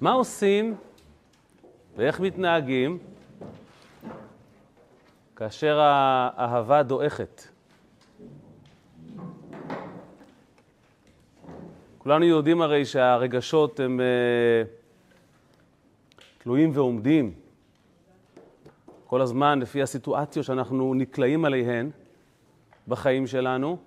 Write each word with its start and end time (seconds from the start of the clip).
מה 0.00 0.12
עושים 0.12 0.76
ואיך 1.96 2.20
מתנהגים 2.20 2.98
כאשר 5.36 5.78
האהבה 5.78 6.82
דועכת? 6.82 7.42
כולנו 11.98 12.24
יודעים 12.24 12.62
הרי 12.62 12.84
שהרגשות 12.84 13.80
הם 13.80 14.00
uh, 14.00 14.68
תלויים 16.38 16.70
ועומדים 16.74 17.34
כל 19.06 19.20
הזמן 19.20 19.58
לפי 19.60 19.82
הסיטואציות 19.82 20.46
שאנחנו 20.46 20.94
נקלעים 20.94 21.44
עליהן 21.44 21.90
בחיים 22.88 23.26
שלנו. 23.26 23.78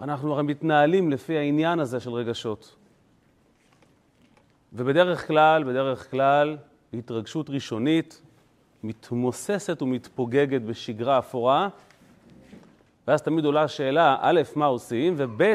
אנחנו 0.00 0.32
הרי 0.32 0.42
מתנהלים 0.42 1.10
לפי 1.10 1.38
העניין 1.38 1.80
הזה 1.80 2.00
של 2.00 2.10
רגשות. 2.10 2.79
ובדרך 4.72 5.26
כלל, 5.26 5.64
בדרך 5.64 6.10
כלל, 6.10 6.56
התרגשות 6.94 7.50
ראשונית 7.50 8.22
מתמוססת 8.82 9.82
ומתפוגגת 9.82 10.62
בשגרה 10.62 11.18
אפורה, 11.18 11.68
ואז 13.08 13.22
תמיד 13.22 13.44
עולה 13.44 13.62
השאלה, 13.62 14.16
א', 14.20 14.40
מה 14.56 14.66
עושים, 14.66 15.14
וב', 15.16 15.54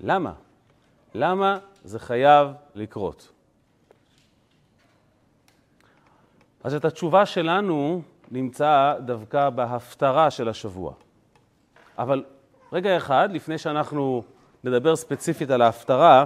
למה? 0.00 0.32
למה 1.14 1.58
זה 1.84 1.98
חייב 1.98 2.48
לקרות? 2.74 3.32
אז 6.64 6.74
את 6.74 6.84
התשובה 6.84 7.26
שלנו 7.26 8.02
נמצא 8.30 8.94
דווקא 9.04 9.50
בהפטרה 9.50 10.30
של 10.30 10.48
השבוע. 10.48 10.92
אבל 11.98 12.24
רגע 12.72 12.96
אחד, 12.96 13.28
לפני 13.32 13.58
שאנחנו 13.58 14.22
נדבר 14.64 14.96
ספציפית 14.96 15.50
על 15.50 15.62
ההפטרה, 15.62 16.24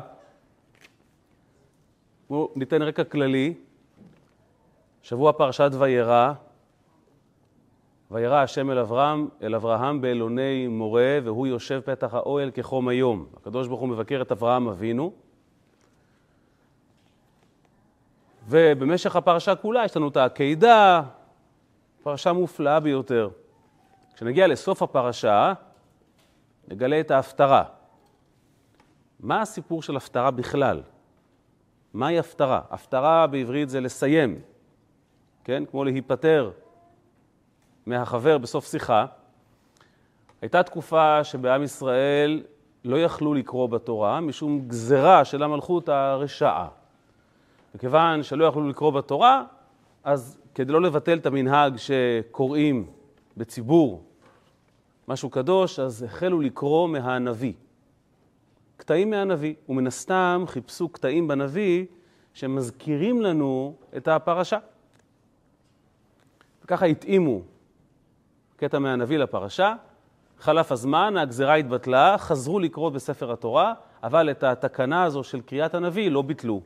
בואו 2.31 2.51
ניתן 2.57 2.83
רקע 2.83 3.05
כללי. 3.05 3.55
שבוע 5.03 5.33
פרשת 5.33 5.71
וירא, 5.79 6.33
וירא 8.11 8.37
השם 8.37 8.71
אל 8.71 8.79
אברהם, 8.79 9.29
אל 9.43 9.55
אברהם 9.55 10.01
באלוני 10.01 10.67
מורה, 10.67 11.19
והוא 11.25 11.47
יושב 11.47 11.81
פתח 11.85 12.15
האוהל 12.15 12.51
כחום 12.51 12.89
היום. 12.89 13.27
הקדוש 13.37 13.69
ברוך 13.69 13.81
הוא 13.81 13.89
מבקר 13.89 14.23
את 14.23 14.33
אברהם 14.33 14.69
אבינו, 14.69 15.13
ובמשך 18.49 19.17
הפרשה 19.17 19.55
כולה 19.55 19.85
יש 19.85 19.97
לנו 19.97 20.09
את 20.09 20.17
העקידה, 20.17 21.03
פרשה 22.03 22.33
מופלאה 22.33 22.81
ביותר. 22.81 23.29
כשנגיע 24.15 24.47
לסוף 24.47 24.83
הפרשה, 24.83 25.53
נגלה 26.69 27.01
את 27.01 27.11
ההפטרה. 27.11 27.65
מה 29.21 29.41
הסיפור 29.41 29.83
של 29.83 29.97
הפטרה 29.97 30.31
בכלל? 30.31 30.83
מהי 31.95 32.19
הפטרה? 32.19 32.61
הפטרה 32.71 33.27
בעברית 33.27 33.69
זה 33.69 33.81
לסיים, 33.81 34.39
כן? 35.45 35.65
כמו 35.71 35.85
להיפטר 35.85 36.51
מהחבר 37.87 38.39
בסוף 38.39 38.71
שיחה. 38.71 39.07
הייתה 40.43 40.63
תקופה 40.63 41.25
שבעם 41.25 41.63
ישראל 41.63 42.43
לא 42.85 42.97
יכלו 42.97 43.35
לקרוא 43.35 43.69
בתורה 43.69 44.21
משום 44.21 44.61
גזרה 44.69 45.25
של 45.25 45.43
המלכות 45.43 45.89
הרשעה. 45.89 46.69
וכיוון 47.75 48.23
שלא 48.23 48.45
יכלו 48.45 48.69
לקרוא 48.69 48.91
בתורה, 48.91 49.45
אז 50.05 50.39
כדי 50.55 50.73
לא 50.73 50.83
לבטל 50.83 51.19
את 51.19 51.27
המנהג 51.27 51.77
שקוראים 51.77 52.87
בציבור 53.37 54.03
משהו 55.09 55.31
קדוש, 55.31 55.79
אז 55.79 56.03
החלו 56.03 56.41
לקרוא 56.41 56.89
מהנביא. 56.89 57.53
קטעים 58.85 59.11
מהנביא, 59.11 59.55
ומן 59.69 59.87
הסתם 59.87 60.45
חיפשו 60.47 60.89
קטעים 60.89 61.29
בנביא 61.29 61.87
שמזכירים 62.35 63.23
לנו 63.23 63.75
את 63.97 64.09
הפרשה. 64.09 64.59
וככה 66.65 66.87
התאימו 66.87 67.41
קטע 68.57 68.79
מהנביא 68.79 69.19
לפרשה, 69.19 69.75
חלף 70.39 70.73
הזמן, 70.73 71.17
הגזרה 71.17 71.55
התבטלה, 71.55 72.19
חזרו 72.19 72.59
לקרוא 72.59 72.91
בספר 72.91 73.33
התורה, 73.33 73.75
אבל 74.03 74.31
את 74.31 74.43
התקנה 74.45 75.05
הזו 75.05 75.25
של 75.25 75.41
קריאת 75.41 75.75
הנביא 75.75 76.11
לא 76.11 76.23
ביטלו. 76.23 76.61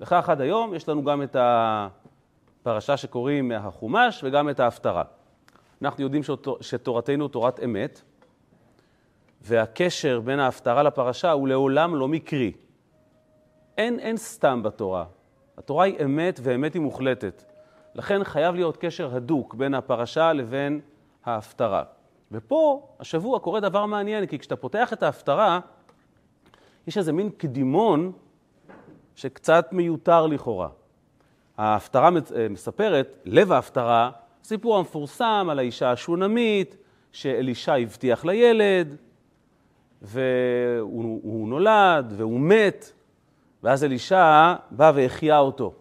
וכך 0.00 0.28
עד 0.28 0.40
היום 0.40 0.74
יש 0.74 0.88
לנו 0.88 1.04
גם 1.04 1.22
את 1.22 1.36
הפרשה 1.38 2.96
שקוראים 2.96 3.48
מהחומש 3.48 4.24
וגם 4.24 4.48
את 4.48 4.60
ההפטרה. 4.60 5.02
אנחנו 5.82 6.02
יודעים 6.02 6.22
שתורתנו 6.60 7.28
תורת 7.28 7.60
אמת, 7.64 8.02
והקשר 9.40 10.20
בין 10.20 10.38
ההפטרה 10.38 10.82
לפרשה 10.82 11.30
הוא 11.30 11.48
לעולם 11.48 11.94
לא 11.94 12.08
מקרי. 12.08 12.52
אין, 13.78 13.98
אין 13.98 14.16
סתם 14.16 14.62
בתורה. 14.62 15.04
התורה 15.58 15.84
היא 15.84 16.04
אמת 16.04 16.40
ואמת 16.42 16.74
היא 16.74 16.82
מוחלטת. 16.82 17.44
לכן 17.94 18.24
חייב 18.24 18.54
להיות 18.54 18.76
קשר 18.76 19.16
הדוק 19.16 19.54
בין 19.54 19.74
הפרשה 19.74 20.32
לבין 20.32 20.80
ההפטרה. 21.24 21.82
ופה, 22.32 22.88
השבוע 23.00 23.38
קורה 23.38 23.60
דבר 23.60 23.86
מעניין, 23.86 24.26
כי 24.26 24.38
כשאתה 24.38 24.56
פותח 24.56 24.92
את 24.92 25.02
ההפטרה, 25.02 25.60
יש 26.86 26.98
איזה 26.98 27.12
מין 27.12 27.30
קדימון 27.30 28.12
שקצת 29.14 29.68
מיותר 29.72 30.26
לכאורה. 30.26 30.68
ההפטרה 31.58 32.10
אה, 32.36 32.48
מספרת, 32.48 33.18
לב 33.24 33.52
ההפטרה, 33.52 34.10
סיפור 34.44 34.78
המפורסם 34.78 35.48
על 35.50 35.58
האישה 35.58 35.92
השונמית, 35.92 36.76
שאלישע 37.12 37.74
הבטיח 37.74 38.24
לילד, 38.24 38.96
והוא 40.02 41.48
נולד 41.48 42.12
והוא 42.16 42.40
מת, 42.40 42.92
ואז 43.62 43.84
אלישע 43.84 44.54
בא 44.70 44.92
והחיה 44.94 45.38
אותו. 45.38 45.74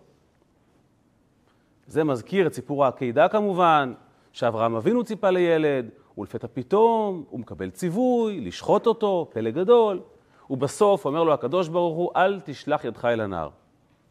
זה 1.88 2.04
מזכיר 2.04 2.48
את 2.48 2.54
סיפור 2.54 2.86
העקידה 2.86 3.28
כמובן, 3.28 3.94
שאברהם 4.34 4.76
אבינו 4.76 5.04
ציפה 5.04 5.30
לילד, 5.30 5.90
ולפתע 6.18 6.48
פתאום 6.54 7.24
הוא 7.30 7.40
מקבל 7.40 7.70
ציווי 7.70 8.42
לשחוט 8.42 8.88
אותו, 8.88 9.30
פלא 9.34 9.50
גדול. 9.50 10.00
ובסוף 10.50 11.06
אומר 11.06 11.24
לו 11.24 11.34
הקדוש 11.34 11.68
ברוך 11.68 11.98
הוא, 11.98 12.12
אל 12.16 12.40
תשלח 12.44 12.86
ידך 12.86 13.06
אל 13.06 13.22
הנער. 13.22 13.50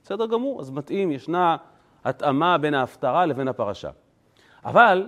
בסדר 0.05 0.27
גמור, 0.27 0.61
אז 0.61 0.71
מתאים, 0.71 1.11
ישנה 1.11 1.57
התאמה 2.05 2.59
בין 2.59 2.75
ההפטרה 2.75 3.27
לבין 3.27 3.49
הפרשה. 3.49 3.91
אבל 4.65 5.07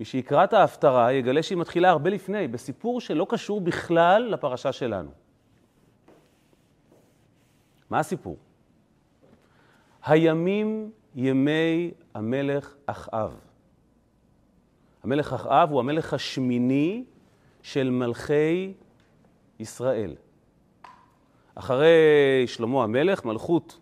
מי 0.00 0.04
שיקרא 0.04 0.44
את 0.44 0.52
ההפטרה 0.52 1.12
יגלה 1.12 1.42
שהיא 1.42 1.58
מתחילה 1.58 1.90
הרבה 1.90 2.10
לפני, 2.10 2.48
בסיפור 2.48 3.00
שלא 3.00 3.26
קשור 3.28 3.60
בכלל 3.60 4.22
לפרשה 4.22 4.72
שלנו. 4.72 5.10
מה 7.90 7.98
הסיפור? 7.98 8.36
הימים 10.04 10.90
ימי 11.14 11.90
המלך 12.14 12.74
אחאב. 12.86 13.40
המלך 15.02 15.32
אחאב 15.32 15.70
הוא 15.70 15.80
המלך 15.80 16.14
השמיני 16.14 17.04
של 17.62 17.90
מלכי 17.90 18.72
ישראל. 19.58 20.14
אחרי 21.54 22.44
שלמה 22.46 22.84
המלך, 22.84 23.24
מלכות 23.24 23.78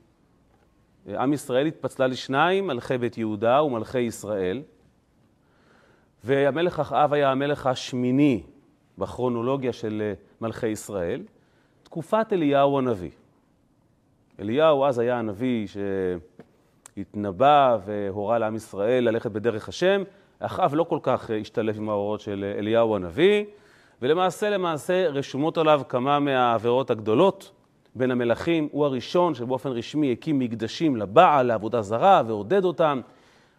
עם 1.09 1.33
ישראל 1.33 1.67
התפצלה 1.67 2.07
לשניים, 2.07 2.67
מלכי 2.67 2.99
בית 2.99 3.19
יהודה 3.19 3.63
ומלכי 3.63 4.01
ישראל. 4.01 4.63
והמלך 6.27 6.81
אחאב 6.81 7.13
היה 7.13 7.31
המלך 7.31 7.67
השמיני 7.67 8.43
בכרונולוגיה 8.99 9.73
של 9.73 10.13
מלכי 10.41 10.67
ישראל, 10.67 11.23
תקופת 11.83 12.33
אליהו 12.33 12.79
הנביא. 12.79 13.11
אליהו 14.41 14.85
אז 14.85 14.99
היה 14.99 15.19
הנביא 15.19 15.67
שהתנבא 16.97 17.79
והורה 17.85 18.39
לעם 18.39 18.57
ישראל 18.57 19.05
ללכת 19.05 19.31
בדרך 19.31 19.69
השם. 19.69 20.03
אחאב 20.39 20.75
לא 20.75 20.85
כל 20.85 20.99
כך 21.03 21.31
השתלב 21.41 21.77
עם 21.77 21.89
ההוראות 21.89 22.21
של 22.21 22.55
אליהו 22.59 22.97
הנביא, 22.97 23.45
ולמעשה, 24.03 24.51
למעשה, 24.51 25.09
רשומות 25.09 25.59
עליו 25.59 25.83
כמה 25.89 26.19
מהעבירות 26.19 26.91
הגדולות. 26.91 27.53
בין 27.95 28.11
המלכים, 28.11 28.69
הוא 28.73 28.85
הראשון 28.85 29.35
שבאופן 29.35 29.71
רשמי 29.71 30.13
הקים 30.13 30.39
מקדשים 30.39 30.97
לבעל, 30.97 31.47
לעבודה 31.47 31.83
זרה, 31.83 32.23
ועודד 32.27 32.65
אותם, 32.65 33.01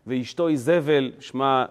ואשתו 0.07 0.47
איזבל, 0.47 1.11
שמה 1.19 1.65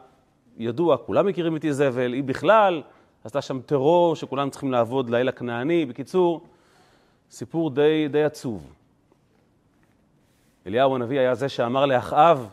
ידוע, 0.57 0.97
כולם 0.97 1.27
מכירים 1.27 1.57
את 1.57 1.65
איזבל, 1.65 2.13
היא 2.13 2.25
בכלל 2.25 2.83
עשתה 3.25 3.43
שם 3.43 3.61
טרור 3.61 4.17
שכולם 4.17 4.51
צריכים 4.51 4.73
לעבוד 4.73 5.11
לאל 5.11 5.29
הכנעני. 5.29 5.87
בקיצור, 5.87 6.47
סיפור 7.31 7.71
די, 7.71 8.09
די 8.11 8.25
עצוב. 8.25 8.73
אליהו 10.67 10.95
הנביא 10.95 11.19
היה 11.21 11.35
זה 11.35 11.49
שאמר 11.49 11.87
לאחאב, 11.87 12.49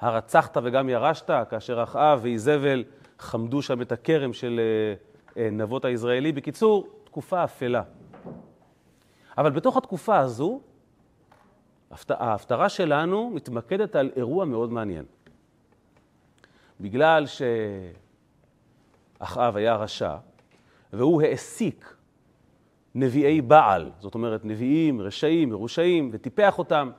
הרצחת 0.00 0.56
וגם 0.62 0.88
ירשת, 0.88 1.30
כאשר 1.50 1.82
אחאב 1.82 2.20
ואיזבל 2.22 2.84
חמדו 3.18 3.62
שם 3.62 3.82
את 3.82 3.92
הכרם 3.92 4.32
של 4.32 4.60
אה, 4.60 5.42
אה, 5.42 5.50
נבות 5.50 5.84
הישראלי. 5.84 6.32
בקיצור, 6.32 6.88
תקופה 7.04 7.44
אפלה. 7.44 7.82
אבל 9.38 9.50
בתוך 9.50 9.76
התקופה 9.76 10.18
הזו, 10.18 10.60
ההפטרה 12.08 12.68
שלנו 12.68 13.30
מתמקדת 13.34 13.96
על 13.96 14.10
אירוע 14.16 14.44
מאוד 14.44 14.72
מעניין. 14.72 15.04
בגלל 16.82 17.24
שאחאב 19.20 19.56
היה 19.56 19.76
רשע, 19.76 20.16
והוא 20.92 21.22
העסיק 21.22 21.94
נביאי 22.94 23.40
בעל, 23.40 23.90
זאת 24.00 24.14
אומרת 24.14 24.44
נביאים, 24.44 25.00
רשעים, 25.00 25.48
מרושעים, 25.48 26.10
וטיפח 26.12 26.58
אותם. 26.58 26.90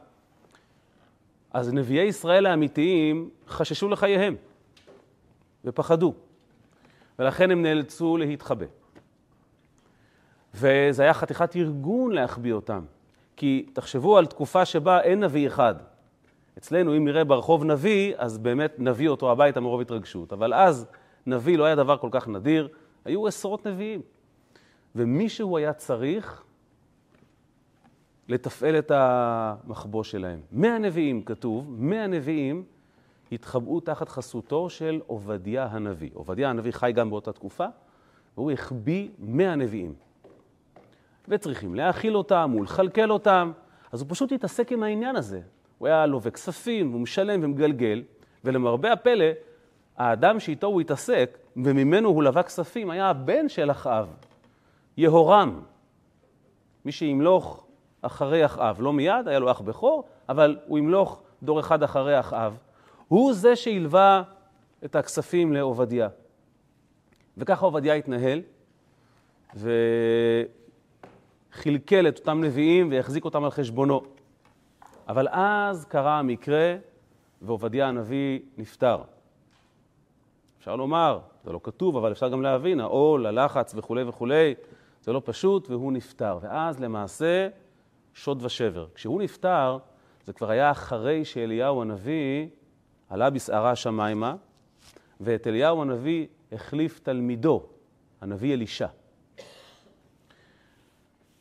אז 1.51 1.73
נביאי 1.73 2.05
ישראל 2.05 2.45
האמיתיים 2.45 3.29
חששו 3.47 3.89
לחייהם 3.89 4.35
ופחדו, 5.65 6.13
ולכן 7.19 7.51
הם 7.51 7.61
נאלצו 7.61 8.17
להתחבא. 8.17 8.65
וזה 10.53 11.03
היה 11.03 11.13
חתיכת 11.13 11.55
ארגון 11.55 12.11
להחביא 12.11 12.53
אותם, 12.53 12.85
כי 13.35 13.69
תחשבו 13.73 14.17
על 14.17 14.25
תקופה 14.25 14.65
שבה 14.65 15.01
אין 15.01 15.23
נביא 15.23 15.47
אחד. 15.47 15.75
אצלנו, 16.57 16.97
אם 16.97 17.05
נראה 17.05 17.23
ברחוב 17.23 17.63
נביא, 17.63 18.13
אז 18.17 18.37
באמת 18.37 18.75
נביא 18.79 19.09
אותו 19.09 19.31
הביתה 19.31 19.59
מרוב 19.59 19.81
התרגשות. 19.81 20.33
אבל 20.33 20.53
אז 20.53 20.85
נביא 21.25 21.57
לא 21.57 21.63
היה 21.63 21.75
דבר 21.75 21.97
כל 21.97 22.09
כך 22.11 22.27
נדיר, 22.27 22.67
היו 23.05 23.27
עשרות 23.27 23.67
נביאים. 23.67 24.01
ומישהו 24.95 25.57
היה 25.57 25.73
צריך 25.73 26.43
לתפעל 28.29 28.75
את 28.75 28.91
המחבוא 28.95 30.03
שלהם. 30.03 30.39
מאה 30.51 30.77
נביאים, 30.77 31.23
כתוב, 31.23 31.75
מאה 31.77 32.07
נביאים 32.07 32.63
התחבאו 33.31 33.79
תחת 33.79 34.09
חסותו 34.09 34.69
של 34.69 35.01
עובדיה 35.07 35.65
הנביא. 35.65 36.09
עובדיה 36.13 36.49
הנביא 36.49 36.71
חי 36.71 36.91
גם 36.95 37.09
באותה 37.09 37.31
תקופה, 37.31 37.65
והוא 38.37 38.51
החביא 38.51 39.09
מאה 39.19 39.55
נביאים. 39.55 39.93
וצריכים 41.27 41.75
להאכיל 41.75 42.17
אותם 42.17 42.55
ולכלכל 42.59 43.11
אותם, 43.11 43.51
אז 43.91 44.01
הוא 44.01 44.09
פשוט 44.09 44.31
התעסק 44.31 44.71
עם 44.71 44.83
העניין 44.83 45.15
הזה. 45.15 45.41
הוא 45.83 45.87
היה 45.87 46.05
לווה 46.05 46.31
כספים, 46.31 46.89
והוא 46.89 47.01
משלם 47.01 47.39
ומגלגל, 47.43 48.03
ולמרבה 48.43 48.93
הפלא, 48.93 49.25
האדם 49.97 50.39
שאיתו 50.39 50.67
הוא 50.67 50.81
התעסק, 50.81 51.37
וממנו 51.57 52.09
הוא 52.09 52.23
לווה 52.23 52.43
כספים, 52.43 52.89
היה 52.89 53.09
הבן 53.09 53.49
של 53.49 53.71
אחאב, 53.71 54.13
יהורם. 54.97 55.61
מי 56.85 56.91
שימלוך 56.91 57.65
אחרי 58.01 58.45
אחאב, 58.45 58.81
לא 58.81 58.93
מיד, 58.93 59.27
היה 59.27 59.39
לו 59.39 59.51
אח 59.51 59.61
בכור, 59.61 60.03
אבל 60.29 60.57
הוא 60.67 60.77
ימלוך 60.77 61.21
דור 61.43 61.59
אחד 61.59 61.83
אחרי 61.83 62.19
אחאב. 62.19 62.57
הוא 63.07 63.33
זה 63.33 63.55
שהלווה 63.55 64.23
את 64.85 64.95
הכספים 64.95 65.53
לעובדיה. 65.53 66.07
וככה 67.37 67.65
עובדיה 67.65 67.93
התנהל, 67.93 68.41
וחלקל 71.51 72.07
את 72.07 72.19
אותם 72.19 72.43
נביאים 72.43 72.91
והחזיק 72.91 73.25
אותם 73.25 73.43
על 73.43 73.51
חשבונו. 73.51 74.12
אבל 75.07 75.27
אז 75.31 75.85
קרה 75.85 76.19
המקרה, 76.19 76.75
ועובדיה 77.41 77.87
הנביא 77.87 78.39
נפטר. 78.57 79.01
אפשר 80.59 80.75
לומר, 80.75 81.19
זה 81.43 81.51
לא 81.51 81.59
כתוב, 81.63 81.97
אבל 81.97 82.11
אפשר 82.11 82.29
גם 82.29 82.41
להבין, 82.41 82.79
העול, 82.79 83.25
הלחץ 83.25 83.73
וכולי 83.77 84.03
וכולי, 84.03 84.55
זה 85.01 85.13
לא 85.13 85.21
פשוט, 85.25 85.69
והוא 85.69 85.93
נפטר. 85.93 86.37
ואז 86.41 86.79
למעשה, 86.79 87.47
שוד 88.13 88.45
ושבר. 88.45 88.87
כשהוא 88.95 89.21
נפטר, 89.21 89.77
זה 90.25 90.33
כבר 90.33 90.49
היה 90.49 90.71
אחרי 90.71 91.25
שאליהו 91.25 91.81
הנביא 91.81 92.47
עלה 93.09 93.29
בסערה 93.29 93.71
השמיימה, 93.71 94.35
ואת 95.21 95.47
אליהו 95.47 95.81
הנביא 95.81 96.27
החליף 96.51 96.99
תלמידו, 96.99 97.63
הנביא 98.21 98.53
אלישע. 98.53 98.87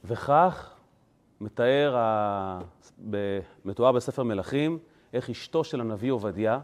וכך 0.04 0.71
מתאר, 1.42 1.96
מתואר 3.64 3.92
בספר 3.92 4.22
מלכים, 4.22 4.78
איך 5.12 5.30
אשתו 5.30 5.64
של 5.64 5.80
הנביא 5.80 6.12
עובדיה 6.12 6.60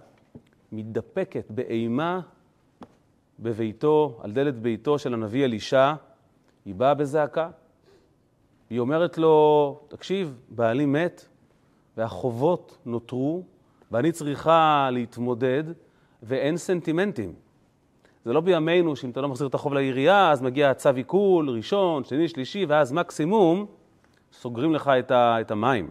מתדפקת 0.73 1.51
באימה 1.51 2.21
בביתו, 3.39 4.19
על 4.23 4.33
דלת 4.33 4.59
ביתו 4.59 4.99
של 4.99 5.15
הנביא 5.15 5.45
אלישע, 5.45 5.95
היא 6.65 6.75
באה 6.75 6.95
בזעקה. 6.95 7.51
היא 8.71 8.81
אומרת 8.81 9.19
לו, 9.19 9.81
תקשיב, 9.89 10.39
בעלי 10.49 10.87
מת 10.87 11.27
והחובות 11.97 12.79
נותרו 12.87 13.43
ואני 13.93 14.13
צריכה 14.13 14.89
להתמודד 14.93 15.65
ואין 16.23 16.57
סנטימנטים. 16.57 17.35
זה 18.25 18.33
לא 18.33 18.41
בימינו 18.41 18.97
שאם 18.97 19.11
אתה 19.11 19.21
לא 19.21 19.29
מחזיר 19.29 19.47
את 19.47 19.55
החוב 19.55 19.75
לעירייה, 19.75 20.31
אז 20.31 20.43
מגיע 20.43 20.75
צו 20.75 20.91
עיכול 20.97 21.51
ראשון, 21.51 22.05
שני, 22.05 22.29
שלישי, 22.29 22.65
ואז 22.69 22.93
מקסימום 22.93 23.67
סוגרים 24.33 24.75
לך 24.75 24.91
את, 24.99 25.11
ה, 25.11 25.41
את 25.41 25.51
המים. 25.51 25.91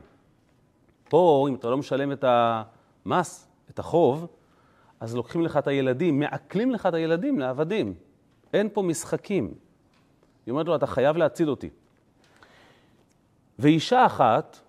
פה, 1.09 1.45
אם 1.49 1.55
אתה 1.55 1.69
לא 1.69 1.77
משלם 1.77 2.11
את 2.11 2.25
המס, 2.27 3.47
את 3.69 3.79
החוב, 3.79 4.27
אז 4.99 5.15
לוקחים 5.15 5.41
לך 5.41 5.57
את 5.57 5.67
הילדים, 5.67 6.19
מעקלים 6.19 6.71
לך 6.71 6.85
את 6.85 6.93
הילדים 6.93 7.39
לעבדים. 7.39 7.93
אין 8.53 8.69
פה 8.73 8.81
משחקים. 8.81 9.53
היא 10.45 10.51
אומרת 10.51 10.67
לו, 10.67 10.75
אתה 10.75 10.87
חייב 10.87 11.17
להציל 11.17 11.49
אותי. 11.49 11.69
ואישה 13.59 14.05
אחת, 14.05 14.59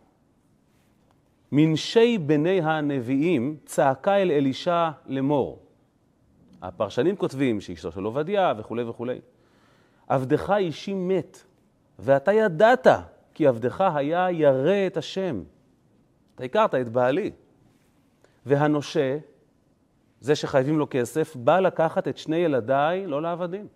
מנשי 1.53 2.19
בני 2.19 2.61
הנביאים, 2.63 3.57
צעקה 3.65 4.17
אל 4.17 4.31
אלישע 4.31 4.91
לאמור. 5.07 5.59
הפרשנים 6.63 7.17
כותבים 7.17 7.61
שאשתו 7.61 7.93
של 7.93 8.05
עובדיה 8.05 8.55
וכולי 8.59 8.83
וכולי. 8.83 9.21
עבדך 10.09 10.51
אישי 10.57 10.95
מת, 10.95 11.39
ואתה 11.99 12.33
ידעת 12.33 12.87
כי 13.39 13.47
עבדך 13.47 13.81
היה 13.81 14.31
ירא 14.31 14.87
את 14.87 14.97
השם. 14.97 15.43
אתה 16.35 16.45
הכרת 16.45 16.75
את 16.75 16.89
בעלי. 16.89 17.31
והנושה, 18.47 19.19
זה 20.21 20.37
שחייבים 20.37 20.79
לו 20.79 20.87
כסף, 20.91 21.37
בא 21.37 21.61
לקחת 21.61 22.09
את 22.09 22.19
שני 22.19 22.37
ילדיי 22.37 23.07
לא 23.07 23.23
לעבדים. 23.23 23.67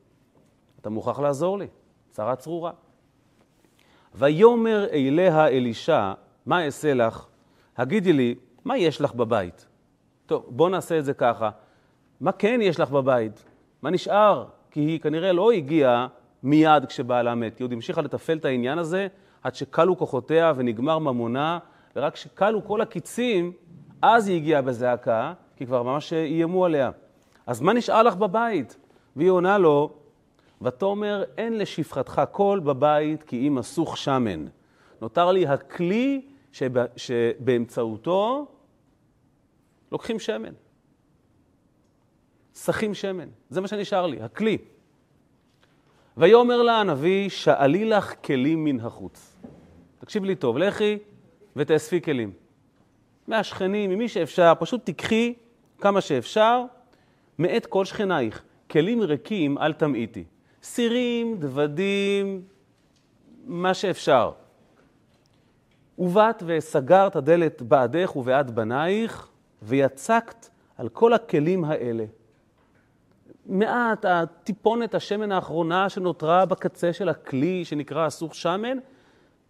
אתה 0.81 0.91
מוכרח 0.91 1.21
לעזור 1.21 1.59
לי, 1.59 1.67
צרה 2.11 2.37
צרורה. 2.37 2.71
ויאמר 4.15 4.87
אליה 4.93 5.49
אלישע, 5.49 6.13
מה 6.47 6.65
אעשה 6.65 6.95
לך? 6.95 7.27
הגידי 7.77 8.13
לי, 8.13 8.35
מה 8.65 8.79
יש 8.79 9.01
לך 9.01 9.15
בבית? 9.15 9.67
טוב, 10.27 10.47
בוא 10.49 10.71
נעשה 10.71 10.99
את 10.99 11.05
זה 11.05 11.15
ככה. 11.15 11.51
מה 12.21 12.33
כן 12.33 12.61
יש 12.63 12.81
לך 12.81 12.91
בבית? 12.91 13.45
מה 13.83 13.91
נשאר? 13.91 14.47
כי 14.71 14.81
היא 14.81 15.01
כנראה 15.01 15.33
לא 15.33 15.53
הגיעה 15.53 16.07
מיד 16.43 16.85
כשבעלה 16.85 17.35
מת. 17.35 17.59
היא 17.59 17.65
עוד 17.65 17.73
המשיכה 17.73 18.03
לתפעל 18.03 18.39
את 18.39 18.45
העניין 18.45 18.79
הזה 18.79 19.09
עד 19.43 19.55
שכלו 19.55 19.99
כוחותיה 19.99 20.53
ונגמר 20.57 20.99
ממונה, 20.99 21.59
ורק 21.97 22.15
כשכלו 22.15 22.65
כל 22.65 22.81
הקיצים, 22.81 23.53
אז 24.03 24.29
היא 24.29 24.37
הגיעה 24.37 24.63
בזעקה, 24.63 25.33
כי 25.57 25.67
כבר 25.67 25.83
ממש 25.83 26.13
איימו 26.13 26.65
עליה. 26.65 26.91
אז 27.47 27.61
מה 27.61 27.73
נשאר 27.73 28.03
לך 28.03 28.17
בבית? 28.17 28.77
והיא 29.17 29.31
עונה 29.31 29.59
לו, 29.59 29.93
ותאמר, 30.63 31.25
אין 31.39 31.59
לשפחתך 31.59 32.23
קול 32.31 32.61
בבית, 32.61 33.23
כי 33.23 33.49
אם 33.49 33.59
אסוך 33.59 33.97
שמן. 33.97 34.45
נותר 35.01 35.33
לי 35.33 35.47
הכלי 35.47 36.27
שבא, 36.53 36.85
שבאמצעותו 36.97 38.47
לוקחים 39.93 40.19
שמן. 40.19 40.53
סחים 42.55 42.95
שמן. 42.95 43.29
זה 43.51 43.61
מה 43.61 43.69
שנשאר 43.69 44.07
לי, 44.07 44.23
הכלי. 44.23 44.59
ויאמר 46.17 46.63
לה 46.63 46.81
הנביא, 46.81 47.29
שאלי 47.29 47.85
לך 47.85 48.15
כלים 48.25 48.65
מן 48.65 48.81
החוץ. 48.81 49.37
תקשיב 49.99 50.25
לי 50.25 50.35
טוב, 50.35 50.59
לכי 50.59 50.99
ותאספי 51.57 52.01
כלים. 52.01 52.33
מהשכנים, 53.29 53.91
ממי 53.91 54.09
שאפשר, 54.09 54.53
פשוט 54.59 54.85
תיקחי 54.85 55.35
כמה 55.81 56.01
שאפשר, 56.01 56.65
מאת 57.39 57.67
כל 57.67 57.85
שכנייך. 57.85 58.43
כלים 58.71 59.01
ריקים 59.03 59.59
אל 59.59 59.73
תמעיטי. 59.73 60.25
סירים, 60.63 61.37
דוודים, 61.37 62.43
מה 63.45 63.75
שאפשר. 63.75 64.31
ובאת 65.99 66.43
וסגרת 66.47 67.17
הדלת 67.17 67.63
בעדך 67.63 68.17
ובעד 68.17 68.51
בנייך, 68.51 69.29
ויצקת 69.63 70.49
על 70.79 70.89
כל 70.89 71.13
הכלים 71.13 71.65
האלה. 71.65 72.05
מעט, 73.47 74.05
הטיפונת 74.05 74.95
השמן 74.95 75.33
האחרונה 75.33 75.89
שנותרה 75.89 76.47
בקצה 76.47 76.93
של 76.93 77.09
הכלי 77.09 77.65
שנקרא 77.65 78.07
אסוך 78.07 78.35
שמן, 78.35 78.79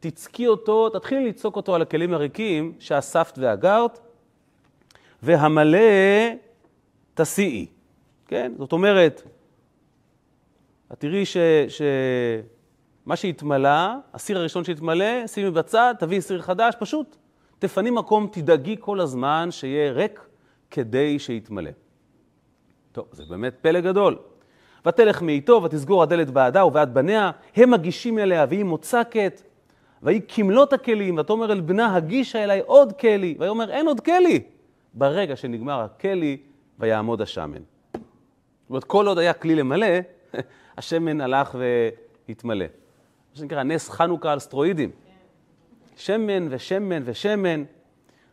תצקי 0.01 0.47
אותו, 0.47 0.89
תתחילי 0.89 1.29
לצעוק 1.29 1.57
אותו 1.57 1.75
על 1.75 1.83
הכלים 1.83 2.15
הריקים 2.15 2.73
שאספת 2.79 3.39
ואגרת, 3.39 3.99
והמלא 5.23 5.79
תסיעי. 7.15 7.67
כן? 8.27 8.53
זאת 8.59 8.73
אומרת, 8.73 9.23
את 10.93 11.01
תראי 11.01 11.25
ש... 11.25 11.37
ש... 11.69 11.83
מה 13.07 13.17
שהתמלא, 13.17 13.95
הסיר 14.15 14.39
הראשון 14.39 14.65
שהתמלא, 14.65 15.27
שימי 15.27 15.51
בצד, 15.51 15.95
תביאי 15.99 16.21
סיר 16.21 16.43
חדש, 16.43 16.75
פשוט 16.81 17.17
תפני 17.59 17.91
מקום, 17.91 18.29
תדאגי 18.33 18.77
כל 18.81 19.01
הזמן 19.01 19.49
שיהיה 19.51 19.93
ריק 19.93 20.21
כדי 20.71 21.19
שיתמלא. 21.19 21.71
טוב, 22.93 23.07
זה 23.13 23.25
באמת 23.25 23.55
פלא 23.61 23.81
גדול. 23.81 24.17
ותלך 24.87 25.23
מאיתו 25.23 25.63
ותסגור 25.63 26.03
הדלת 26.03 26.31
בעדה 26.31 26.65
ובעד 26.65 26.95
בניה, 26.95 27.31
הם 27.57 27.71
מגישים 27.71 28.19
אליה 28.19 28.47
והיא 28.49 28.65
מוצקת, 28.65 29.43
ויהי 30.03 30.21
כמלות 30.29 30.73
הכלים, 30.73 31.19
ותאמר 31.19 31.53
אל 31.53 31.61
בנה, 31.61 31.97
הגישה 31.97 32.45
אליי 32.45 32.61
עוד 32.67 32.93
כלי, 32.93 33.37
ויאמר 33.39 33.71
אין 33.71 33.87
עוד 33.87 34.01
כלי. 34.01 34.41
ברגע 34.95 35.37
שנגמר 35.37 35.81
הכלי, 35.81 36.37
ויעמוד 36.79 37.21
השמן. 37.21 37.63
זאת 37.93 38.71
אומרת, 38.71 38.85
כל 38.85 39.07
עוד 39.07 39.19
היה 39.19 39.33
כלי 39.33 39.55
למלא, 39.55 39.87
השמן 40.79 41.21
הלך 41.21 41.57
והתמלא. 42.29 42.67
שנקרא 43.35 43.63
נס 43.63 43.89
חנוכה 43.89 44.33
על 44.33 44.39
סטרואידים. 44.39 44.91
שמן 45.97 46.47
ושמן 46.51 47.03
ושמן, 47.05 47.65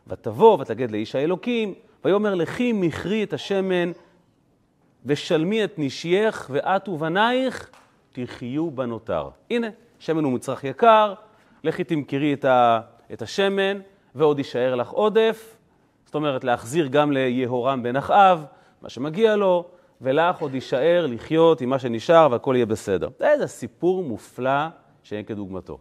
ותבוא 0.06 0.58
ותגד 0.60 0.90
לאיש 0.90 1.14
האלוקים, 1.14 1.74
ויאמר 2.04 2.34
לכי 2.34 2.72
מכרי 2.72 3.22
את 3.22 3.32
השמן 3.32 3.92
ושלמי 5.06 5.64
את 5.64 5.74
נשייך 5.78 6.50
ואת 6.52 6.88
ובנייך 6.88 7.70
תחיו 8.12 8.70
בנותר. 8.70 9.28
הנה, 9.50 9.68
שמן 9.98 10.24
הוא 10.24 10.32
מצרך 10.32 10.64
יקר, 10.64 11.14
לכי 11.64 11.84
תמכרי 11.84 12.32
את, 12.32 12.44
ה, 12.44 12.80
את 13.12 13.22
השמן 13.22 13.80
ועוד 14.14 14.38
יישאר 14.38 14.74
לך 14.74 14.90
עודף, 14.90 15.56
זאת 16.04 16.14
אומרת 16.14 16.44
להחזיר 16.44 16.86
גם 16.86 17.12
ליהורם 17.12 17.82
בן 17.82 17.96
אחאב, 17.96 18.44
מה 18.82 18.88
שמגיע 18.88 19.36
לו, 19.36 19.64
ולך 20.00 20.38
עוד 20.38 20.54
יישאר 20.54 21.06
לחיות 21.06 21.60
עם 21.60 21.68
מה 21.68 21.78
שנשאר 21.78 22.28
והכל 22.30 22.54
יהיה 22.56 22.66
בסדר. 22.66 23.08
זה 23.38 23.46
סיפור 23.46 24.02
מופלא 24.02 24.66
שאין 25.02 25.24
כדוגמתו. 25.24 25.78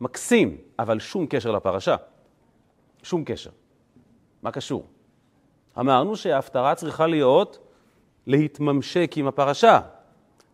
מקסים, 0.00 0.56
אבל 0.78 0.98
שום 0.98 1.26
קשר 1.26 1.50
לפרשה. 1.50 1.96
שום 3.02 3.24
קשר. 3.24 3.50
מה 4.42 4.50
קשור? 4.50 4.86
אמרנו 5.78 6.16
שההפטרה 6.16 6.74
צריכה 6.74 7.06
להיות 7.06 7.65
להתממשק 8.26 9.12
עם 9.16 9.26
הפרשה. 9.26 9.80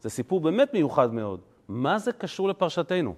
זה 0.00 0.10
סיפור 0.10 0.40
באמת 0.40 0.74
מיוחד 0.74 1.14
מאוד. 1.14 1.40
מה 1.68 1.98
זה 1.98 2.12
קשור 2.12 2.48
לפרשתנו? 2.48 3.14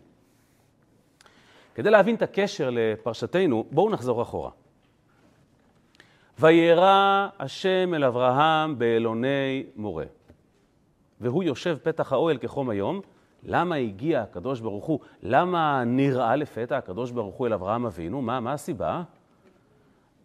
כדי 1.75 1.91
להבין 1.91 2.15
את 2.15 2.23
הקשר 2.23 2.71
לפרשתנו, 2.73 3.65
בואו 3.71 3.91
נחזור 3.91 4.23
אחורה. 4.23 4.51
וירא 6.39 7.29
השם 7.39 7.95
אל 7.95 8.05
אברהם 8.05 8.79
באלוני 8.79 9.67
מורה. 9.77 10.05
והוא 11.21 11.43
יושב 11.43 11.79
פתח 11.83 12.13
האוהל 12.13 12.39
כחום 12.39 12.71
היום. 12.71 13.01
למה 13.43 13.75
הגיע 13.75 14.23
הקדוש 14.23 14.61
ברוך 14.61 14.85
הוא? 14.85 15.01
למה 15.23 15.85
נראה 15.87 16.37
לפתע 16.37 16.77
הקדוש 16.77 17.11
ברוך 17.11 17.35
הוא 17.35 17.47
אל 17.47 17.53
אברהם 17.53 17.87
אבינו? 17.87 18.23
מה, 18.23 18.41
מה 18.41 18.53
הסיבה? 18.53 19.03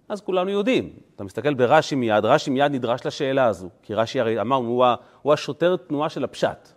אז 0.10 0.22
כולנו 0.22 0.50
יודעים. 0.50 0.94
אתה 1.16 1.24
מסתכל 1.24 1.54
ברש"י 1.54 1.96
מיד, 1.96 2.26
רש"י 2.26 2.50
מיד 2.50 2.72
נדרש 2.72 3.06
לשאלה 3.06 3.46
הזו. 3.46 3.70
כי 3.82 3.94
רש"י 3.94 4.20
הרי 4.20 4.42
אמרנו, 4.42 4.68
הוא, 4.68 4.86
הוא 5.22 5.34
השוטר 5.34 5.78
תנועה 5.78 6.10
של 6.10 6.24
הפשט. 6.24 6.70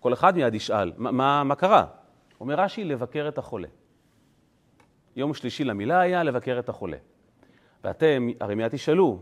כל 0.00 0.12
אחד 0.12 0.36
מיד 0.36 0.54
ישאל, 0.54 0.92
מה, 0.96 1.10
מה, 1.10 1.44
מה 1.44 1.54
קרה? 1.54 1.86
אומר 2.40 2.60
רש"י, 2.60 2.84
לבקר 2.84 3.28
את 3.28 3.38
החולה. 3.38 3.68
יום 5.16 5.34
שלישי 5.34 5.64
למילה 5.64 6.00
היה 6.00 6.22
לבקר 6.22 6.58
את 6.58 6.68
החולה. 6.68 6.96
ואתם 7.84 8.28
הרי 8.40 8.54
מיד 8.54 8.68
תשאלו, 8.68 9.18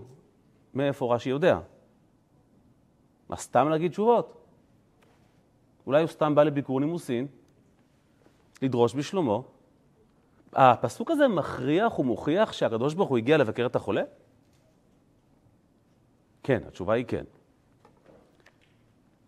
מאיפה 0.74 1.14
רש"י 1.14 1.30
יודע? 1.30 1.58
מה, 3.28 3.36
סתם 3.36 3.68
להגיד 3.68 3.90
תשובות? 3.90 4.46
אולי 5.86 6.00
הוא 6.00 6.08
סתם 6.08 6.34
בא 6.34 6.42
לביקור 6.42 6.80
נימוסין, 6.80 7.26
לדרוש 8.62 8.94
בשלומו. 8.94 9.44
הפסוק 10.52 11.10
הזה 11.10 11.28
מכריח 11.28 11.98
ומוכיח 11.98 12.52
שהקדוש 12.52 12.94
ברוך 12.94 13.08
הוא 13.08 13.18
הגיע 13.18 13.36
לבקר 13.36 13.66
את 13.66 13.76
החולה? 13.76 14.02
כן, 16.42 16.60
התשובה 16.66 16.94
היא 16.94 17.04
כן. 17.08 17.24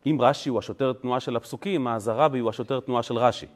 אם 0.07 0.17
רש"י 0.21 0.51
הוא 0.51 0.59
השוטר 0.59 0.93
תנועה 0.93 1.21
של 1.21 1.37
הפסוקים, 1.37 1.89
אז 1.89 2.09
הרבי 2.09 2.39
הוא 2.39 2.51
השוטר 2.51 2.81
תנועה 2.81 3.03
של 3.03 3.19
רש"י. 3.19 3.47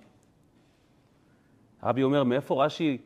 הרבי 1.82 2.02
אומר, 2.02 2.24
מאיפה 2.24 2.64
רש"י 2.64 2.98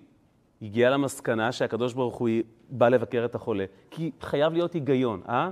הגיע 0.62 0.90
למסקנה 0.90 1.52
שהקדוש 1.52 1.94
ברוך 1.94 2.16
הוא 2.16 2.28
בא 2.70 2.88
לבקר 2.88 3.24
את 3.24 3.34
החולה? 3.34 3.64
כי 3.90 4.10
חייב 4.20 4.52
להיות 4.52 4.72
היגיון, 4.72 5.22
אה? 5.28 5.50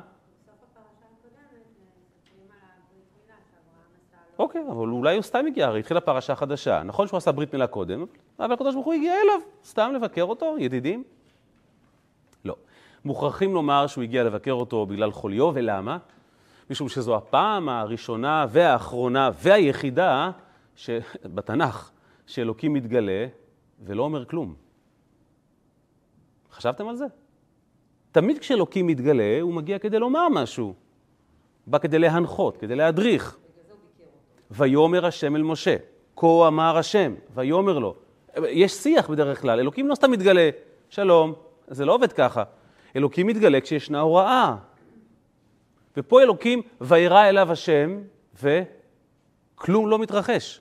אוקיי, 4.39 4.65
אבל 4.69 4.89
אולי 4.89 5.15
הוא 5.15 5.23
סתם 5.23 5.47
הגיע, 5.47 5.67
הרי 5.67 5.81
התחילה 5.81 6.01
פרשה 6.01 6.35
חדשה. 6.35 6.83
נכון 6.83 7.07
שהוא 7.07 7.19
עשה 7.19 7.33
ברית 7.33 7.53
מילה 7.53 7.67
קודם, 7.67 8.05
אבל 8.41 8.53
הקדוש 8.53 8.75
ברוך 8.75 8.87
הוא 8.87 8.95
הגיע 8.95 9.15
אליו, 9.15 9.41
סתם 9.65 9.93
לבקר 9.95 10.23
אותו, 10.23 10.57
ידידים? 10.59 11.05
לא. 12.45 12.57
מוכרחים 13.05 13.55
לומר 13.55 13.87
שהוא 13.87 14.05
הגיע 14.05 14.25
לבקר 14.25 14.53
אותו 14.53 14.87
בגלל 14.87 15.11
חוליו, 15.11 15.51
ולמה? 15.55 15.99
משום 16.71 16.89
שזו 16.89 17.17
הפעם 17.17 17.69
הראשונה 17.69 18.47
והאחרונה 18.49 19.31
והיחידה 19.43 20.31
בתנ"ך 21.25 21.91
שאלוקים 22.27 22.73
מתגלה 22.73 23.27
ולא 23.81 24.03
אומר 24.03 24.25
כלום. 24.25 24.55
חשבתם 26.53 26.89
על 26.89 26.97
זה? 26.97 27.07
תמיד 28.13 28.39
כשאלוקים 28.39 28.87
מתגלה, 28.87 29.39
הוא 29.41 29.55
מגיע 29.55 29.79
כדי 29.79 29.99
לומר 29.99 30.29
משהו. 30.29 30.75
בא 31.67 31.79
כדי 31.79 31.99
להנחות, 31.99 32.57
כדי 32.57 32.77
להדריך. 32.77 33.39
ויאמר 34.51 35.07
השם 35.07 35.37
אל 35.37 35.43
משה, 35.43 35.77
כה 36.17 36.27
אמר 36.47 36.79
השם, 36.79 37.15
ויאמר 37.35 37.79
לו. 37.79 37.95
יש 38.37 38.73
שיח 38.73 39.11
בדרך 39.11 39.41
כלל, 39.41 39.61
אלוקים 39.61 39.89
לא 39.89 39.95
סתם 39.95 40.11
מתגלה, 40.11 40.51
שלום, 40.91 41.33
זה 41.69 41.85
לא 41.85 41.95
עובד 41.95 42.13
ככה. 42.13 42.43
אלוקים 42.97 43.27
מתגלה 43.27 43.61
כשישנה 43.61 44.01
הוראה. 44.01 44.57
ופה 45.97 46.23
אלוקים, 46.23 46.63
וירא 46.81 47.29
אליו 47.29 47.53
השם, 47.53 48.01
וכלום 48.43 49.89
לא 49.89 49.99
מתרחש. 49.99 50.61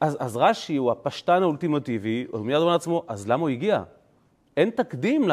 אז, 0.00 0.16
אז 0.20 0.36
רש"י 0.36 0.76
הוא 0.76 0.90
הפשטן 0.90 1.42
האולטימטיבי, 1.42 2.26
הוא 2.30 2.46
מיד 2.46 2.56
אומר 2.56 2.72
לעצמו, 2.72 3.04
אז 3.08 3.28
למה 3.28 3.42
הוא 3.42 3.48
הגיע? 3.48 3.82
אין 4.56 4.70
תקדים 4.70 5.28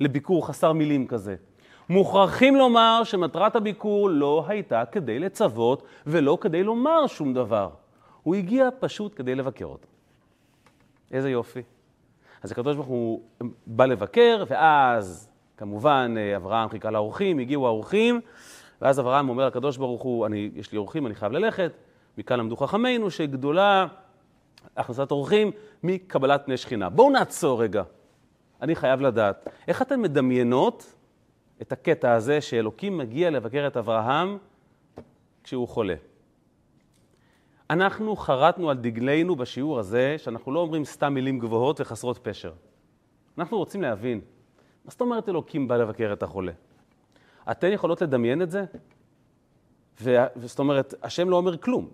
לביקור 0.00 0.46
חסר 0.46 0.72
מילים 0.72 1.06
כזה. 1.06 1.36
מוכרחים 1.90 2.56
לומר 2.56 3.00
שמטרת 3.04 3.56
הביקור 3.56 4.10
לא 4.10 4.44
הייתה 4.48 4.84
כדי 4.92 5.18
לצוות 5.18 5.82
ולא 6.06 6.38
כדי 6.40 6.62
לומר 6.62 7.06
שום 7.06 7.34
דבר. 7.34 7.70
הוא 8.22 8.34
הגיע 8.34 8.68
פשוט 8.80 9.12
כדי 9.16 9.34
לבקר 9.34 9.64
אותו. 9.64 9.88
איזה 11.10 11.30
יופי. 11.30 11.62
אז 12.42 12.52
הקדוש 12.52 12.76
ברוך 12.76 12.88
הוא 12.88 13.20
בא 13.66 13.86
לבקר, 13.86 14.44
ואז 14.48 15.30
כמובן 15.56 16.14
אברהם 16.36 16.68
חיכה 16.68 16.90
לאורחים, 16.90 17.38
הגיעו 17.38 17.66
האורחים, 17.66 18.20
ואז 18.82 19.00
אברהם 19.00 19.28
אומר 19.28 19.46
לקדוש 19.46 19.76
ברוך 19.76 20.02
הוא, 20.02 20.26
אני, 20.26 20.50
יש 20.54 20.72
לי 20.72 20.78
אורחים, 20.78 21.06
אני 21.06 21.14
חייב 21.14 21.32
ללכת. 21.32 21.72
מכאן 22.18 22.38
למדו 22.38 22.56
חכמינו 22.56 23.10
שגדולה 23.10 23.86
הכנסת 24.76 25.10
אורחים 25.10 25.50
מקבלת 25.82 26.42
פני 26.44 26.56
שכינה. 26.56 26.88
בואו 26.88 27.10
נעצור 27.10 27.62
רגע. 27.62 27.82
אני 28.62 28.74
חייב 28.76 29.00
לדעת, 29.00 29.48
איך 29.68 29.82
אתן 29.82 30.00
מדמיינות 30.00 30.99
את 31.62 31.72
הקטע 31.72 32.12
הזה 32.12 32.40
שאלוקים 32.40 32.98
מגיע 32.98 33.30
לבקר 33.30 33.66
את 33.66 33.76
אברהם 33.76 34.38
כשהוא 35.44 35.68
חולה? 35.68 35.94
אנחנו 37.70 38.16
חרטנו 38.16 38.70
על 38.70 38.76
דגלנו 38.76 39.36
בשיעור 39.36 39.78
הזה 39.78 40.14
שאנחנו 40.18 40.52
לא 40.52 40.60
אומרים 40.60 40.84
סתם 40.84 41.14
מילים 41.14 41.38
גבוהות 41.38 41.80
וחסרות 41.80 42.18
פשר. 42.18 42.52
אנחנו 43.38 43.58
רוצים 43.58 43.82
להבין, 43.82 44.20
מה 44.84 44.90
זאת 44.90 45.00
אומרת 45.00 45.28
אלוקים 45.28 45.68
בא 45.68 45.76
לבקר 45.76 46.12
את 46.12 46.22
החולה? 46.22 46.52
אתן 47.50 47.72
יכולות 47.72 48.02
לדמיין 48.02 48.42
את 48.42 48.50
זה? 48.50 48.64
זאת 50.36 50.58
אומרת, 50.58 50.94
השם 51.02 51.30
לא 51.30 51.36
אומר 51.36 51.58
כלום. 51.58 51.88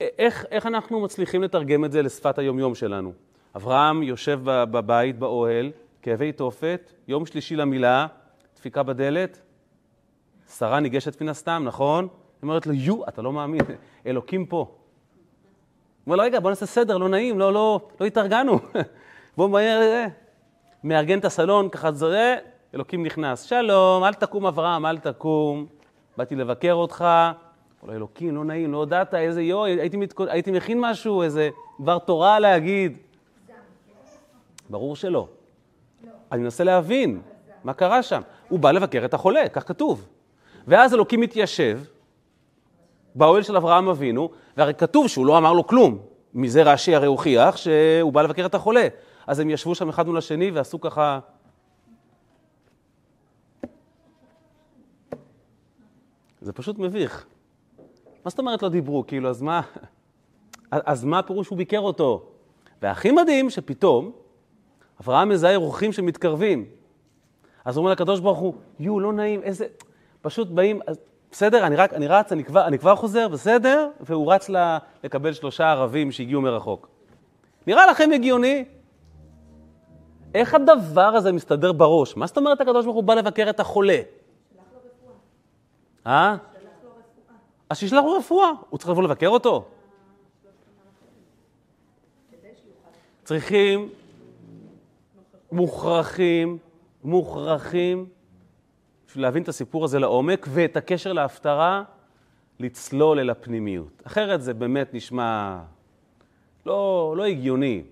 איך, 0.00 0.44
איך 0.50 0.66
אנחנו 0.66 1.00
מצליחים 1.00 1.42
לתרגם 1.42 1.84
את 1.84 1.92
זה 1.92 2.02
לשפת 2.02 2.38
היומיום 2.38 2.74
שלנו? 2.74 3.12
אברהם 3.56 4.02
יושב 4.02 4.40
בבית, 4.44 5.18
באוהל, 5.18 5.70
כאבי 6.02 6.32
תופת, 6.32 6.92
יום 7.08 7.26
שלישי 7.26 7.56
למילה, 7.56 8.06
דפיקה 8.56 8.82
בדלת, 8.82 9.40
שרה 10.58 10.80
ניגשת 10.80 11.20
מן 11.20 11.28
הסתם, 11.28 11.62
נכון? 11.66 12.04
היא 12.04 12.42
אומרת 12.42 12.66
לו, 12.66 12.72
יו, 12.72 13.08
אתה 13.08 13.22
לא 13.22 13.32
מאמין, 13.32 13.60
אלוקים 14.06 14.46
פה. 14.46 14.56
הוא 14.56 14.66
אומר 16.06 16.16
לו, 16.16 16.22
רגע, 16.22 16.40
בוא 16.40 16.50
נעשה 16.50 16.66
סדר, 16.66 16.98
לא 16.98 17.08
נעים, 17.08 17.38
לא, 17.38 17.52
לא, 17.52 17.80
לא 18.00 18.06
התארגנו. 18.06 18.58
בוא 19.36 19.48
מהר, 19.48 19.80
אה. 19.82 20.06
מארגן 20.84 21.18
את 21.18 21.24
הסלון, 21.24 21.68
ככה 21.68 21.92
זה, 21.92 22.36
אלוקים 22.74 23.06
נכנס. 23.06 23.42
שלום, 23.42 24.04
אל 24.04 24.14
תקום 24.14 24.46
אברהם, 24.46 24.86
אל 24.86 24.98
תקום, 24.98 25.66
באתי 26.16 26.34
לבקר 26.34 26.72
אותך. 26.72 27.04
אומר 27.82 27.92
לו, 27.92 27.96
אלוקים, 27.98 28.34
לא 28.34 28.44
נעים, 28.44 28.72
לא 28.72 28.78
הודעת, 28.78 29.14
איזה 29.14 29.42
יו, 29.42 29.64
הייתי, 29.64 29.96
מתכו... 29.96 30.24
הייתי 30.28 30.50
מכין 30.50 30.80
משהו, 30.80 31.22
איזה 31.22 31.50
דבר 31.80 31.98
תורה 31.98 32.38
להגיד. 32.38 32.96
ברור 34.70 34.96
שלא. 34.96 35.28
אני 36.32 36.42
מנסה 36.42 36.64
להבין 36.64 37.20
מה 37.64 37.74
קרה 37.74 38.02
שם. 38.02 38.20
הוא 38.48 38.58
בא 38.58 38.70
לבקר 38.70 39.04
את 39.04 39.14
החולה, 39.14 39.48
כך 39.48 39.68
כתוב. 39.68 40.08
ואז 40.66 40.94
אלוקים 40.94 41.20
מתיישב 41.20 41.80
באוהל 43.14 43.42
של 43.42 43.56
אברהם 43.56 43.88
אבינו, 43.88 44.30
והרי 44.56 44.74
כתוב 44.74 45.08
שהוא 45.08 45.26
לא 45.26 45.38
אמר 45.38 45.52
לו 45.52 45.66
כלום. 45.66 45.98
מזה 46.34 46.62
רש"י 46.62 46.94
הרי 46.94 47.06
הוכיח 47.06 47.56
שהוא 47.56 48.12
בא 48.12 48.22
לבקר 48.22 48.46
את 48.46 48.54
החולה. 48.54 48.88
אז 49.26 49.38
הם 49.38 49.50
ישבו 49.50 49.74
שם 49.74 49.88
אחד 49.88 50.06
מול 50.06 50.18
השני 50.18 50.50
ועשו 50.50 50.80
ככה... 50.80 51.18
זה 56.40 56.52
פשוט 56.52 56.78
מביך. 56.78 57.26
מה 58.24 58.30
זאת 58.30 58.38
אומרת 58.38 58.62
לא 58.62 58.68
דיברו? 58.68 59.04
כאילו, 59.06 59.30
אז 59.30 59.42
מה... 59.42 59.60
אז 60.70 61.04
מה 61.04 61.18
הפירוש 61.18 61.46
שהוא 61.46 61.58
ביקר 61.58 61.80
אותו? 61.80 62.22
והכי 62.82 63.10
מדהים 63.10 63.50
שפתאום 63.50 64.12
אברהם 65.00 65.28
מזהה 65.28 65.56
אורחים 65.56 65.92
שמתקרבים. 65.92 66.64
אז 67.64 67.76
הוא 67.76 67.82
אומר 67.82 67.92
לקדוש 67.92 68.20
ברוך 68.20 68.38
הוא, 68.38 68.54
יו, 68.80 69.00
לא 69.00 69.12
נעים, 69.12 69.42
איזה... 69.42 69.66
פשוט 70.22 70.48
באים, 70.48 70.80
אז 70.86 70.98
בסדר, 71.30 71.66
אני, 71.66 71.76
רק, 71.76 71.92
אני 71.92 72.06
רץ, 72.06 72.32
אני 72.32 72.44
כבר, 72.44 72.66
אני 72.66 72.78
כבר 72.78 72.96
חוזר, 72.96 73.28
בסדר? 73.28 73.88
והוא 74.00 74.32
רץ 74.32 74.48
לה, 74.48 74.78
לקבל 75.04 75.32
שלושה 75.32 75.70
ערבים 75.70 76.12
שהגיעו 76.12 76.40
מרחוק. 76.40 76.88
נראה 77.66 77.86
לכם 77.86 78.10
הגיוני? 78.14 78.64
איך 80.34 80.54
הדבר 80.54 81.00
הזה 81.00 81.32
מסתדר 81.32 81.72
בראש? 81.72 82.16
מה 82.16 82.26
זאת 82.26 82.36
אומרת 82.36 82.60
הקדוש 82.60 82.84
ברוך 82.84 82.96
הוא 82.96 83.04
בא 83.04 83.14
לבקר 83.14 83.50
את 83.50 83.60
החולה? 83.60 84.00
אה? 86.06 86.36
אז 87.70 87.78
שישלח 87.78 88.04
לו 88.04 88.12
רפואה. 88.12 88.50
הוא 88.70 88.78
צריך 88.78 88.90
לבוא 88.90 89.02
לבקר 89.02 89.28
אותו? 89.28 89.64
צריכים, 93.24 93.88
מוכרחים, 95.52 96.58
מוכרחים, 97.04 98.06
בשביל 99.06 99.22
להבין 99.22 99.42
את 99.42 99.48
הסיפור 99.48 99.84
הזה 99.84 99.98
לעומק 99.98 100.46
ואת 100.50 100.76
הקשר 100.76 101.12
להפטרה, 101.12 101.82
לצלול 102.60 103.18
אל 103.18 103.30
הפנימיות. 103.30 104.02
אחרת 104.06 104.42
זה 104.42 104.54
באמת 104.54 104.94
נשמע 104.94 105.58
לא, 106.66 107.14
לא 107.16 107.24
הגיוני. 107.24 107.82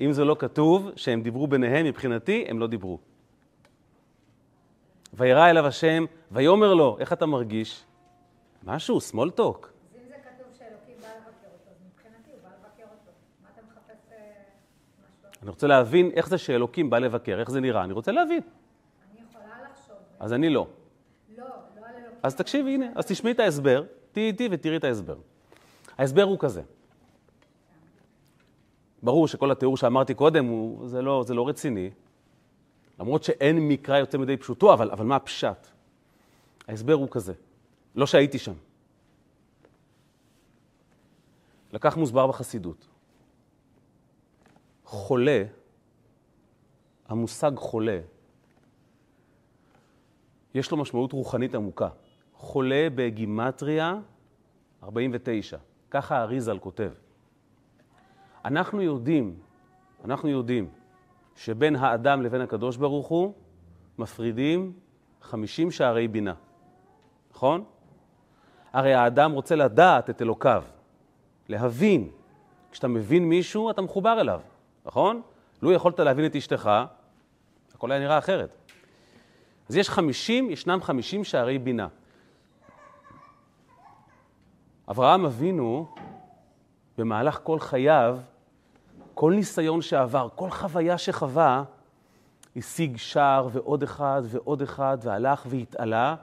אם 0.00 0.12
זה 0.12 0.24
לא 0.24 0.36
כתוב 0.38 0.90
שהם 0.96 1.22
דיברו 1.22 1.46
ביניהם, 1.46 1.86
מבחינתי 1.86 2.44
הם 2.48 2.58
לא 2.58 2.66
דיברו. 2.66 2.98
וירא 5.18 5.50
אליו 5.50 5.66
השם, 5.66 6.04
ויאמר 6.32 6.74
לו, 6.74 6.96
איך 7.00 7.12
אתה 7.12 7.26
מרגיש? 7.26 7.84
משהו, 8.64 8.98
small 8.98 9.40
talk. 9.40 9.66
אני 15.42 15.50
רוצה 15.50 15.66
להבין 15.66 16.10
איך 16.14 16.28
זה 16.28 16.38
שאלוקים 16.38 16.90
בא 16.90 16.98
לבקר, 16.98 17.40
איך 17.40 17.50
זה 17.50 17.60
נראה. 17.60 17.84
אני 17.84 17.92
רוצה 17.92 18.12
להבין. 18.12 18.40
אני 19.12 19.20
יכולה 19.30 19.54
לחשוב. 19.70 19.96
אז 20.20 20.32
אני 20.32 20.50
לא. 20.50 20.66
לא, 21.36 21.44
לא 21.44 21.86
על 21.86 21.94
אלוקים. 21.94 22.18
אז 22.22 22.34
תקשיבי, 22.34 22.74
הנה, 22.74 22.86
אז 22.94 23.06
תשמעי 23.06 23.32
את 23.32 23.40
ההסבר, 23.40 23.84
תהיי 24.12 24.26
איתי 24.26 24.48
ותראי 24.50 24.76
את 24.76 24.84
ההסבר. 24.84 25.16
ההסבר 25.98 26.22
הוא 26.22 26.38
כזה. 26.38 26.62
ברור 29.02 29.28
שכל 29.28 29.50
התיאור 29.50 29.76
שאמרתי 29.76 30.14
קודם, 30.14 30.44
הוא, 30.44 30.88
זה, 30.88 31.02
לא, 31.02 31.24
זה 31.26 31.34
לא 31.34 31.48
רציני, 31.48 31.90
למרות 32.98 33.22
שאין 33.24 33.68
מקרא 33.68 33.98
יוצא 33.98 34.18
מדי 34.18 34.36
פשוטו, 34.36 34.74
אבל, 34.74 34.90
אבל 34.90 35.04
מה 35.04 35.16
הפשט? 35.16 35.66
ההסבר 36.68 36.92
הוא 36.92 37.08
כזה, 37.10 37.32
לא 37.94 38.06
שהייתי 38.06 38.38
שם. 38.38 38.54
לקח 41.72 41.96
מוסבר 41.96 42.26
בחסידות. 42.26 42.86
חולה, 44.84 45.44
המושג 47.06 47.52
חולה, 47.56 48.00
יש 50.54 50.70
לו 50.70 50.76
משמעות 50.76 51.12
רוחנית 51.12 51.54
עמוקה. 51.54 51.88
חולה 52.34 52.88
בגימטריה 52.94 53.94
49, 54.82 55.58
ככה 55.90 56.22
אריזל 56.22 56.58
כותב. 56.58 56.90
אנחנו 58.44 58.82
יודעים, 58.82 59.38
אנחנו 60.04 60.28
יודעים 60.28 60.70
שבין 61.38 61.76
האדם 61.76 62.22
לבין 62.22 62.40
הקדוש 62.40 62.76
ברוך 62.76 63.06
הוא 63.06 63.32
מפרידים 63.98 64.72
50 65.22 65.70
שערי 65.70 66.08
בינה, 66.08 66.34
נכון? 67.34 67.64
הרי 68.72 68.94
האדם 68.94 69.32
רוצה 69.32 69.56
לדעת 69.56 70.10
את 70.10 70.22
אלוקיו, 70.22 70.64
להבין. 71.48 72.10
כשאתה 72.70 72.88
מבין 72.88 73.28
מישהו, 73.28 73.70
אתה 73.70 73.82
מחובר 73.82 74.20
אליו, 74.20 74.40
נכון? 74.86 75.22
לו 75.62 75.72
יכולת 75.72 76.00
להבין 76.00 76.26
את 76.26 76.36
אשתך, 76.36 76.70
הכל 77.74 77.92
היה 77.92 78.00
נראה 78.00 78.18
אחרת. 78.18 78.72
אז 79.68 79.76
יש 79.76 79.90
50, 79.90 80.50
ישנם 80.50 80.82
50 80.82 81.24
שערי 81.24 81.58
בינה. 81.58 81.88
אברהם 84.90 85.24
אבינו, 85.24 85.94
במהלך 86.98 87.40
כל 87.42 87.60
חייו, 87.60 88.18
כל 89.20 89.32
ניסיון 89.32 89.82
שעבר, 89.82 90.28
כל 90.34 90.50
חוויה 90.50 90.98
שחווה, 90.98 91.64
השיג 92.56 92.96
שער 92.96 93.48
ועוד 93.52 93.82
אחד 93.82 94.22
ועוד 94.24 94.62
אחד, 94.62 94.98
והלך 95.02 95.46
והתעלה. 95.48 96.16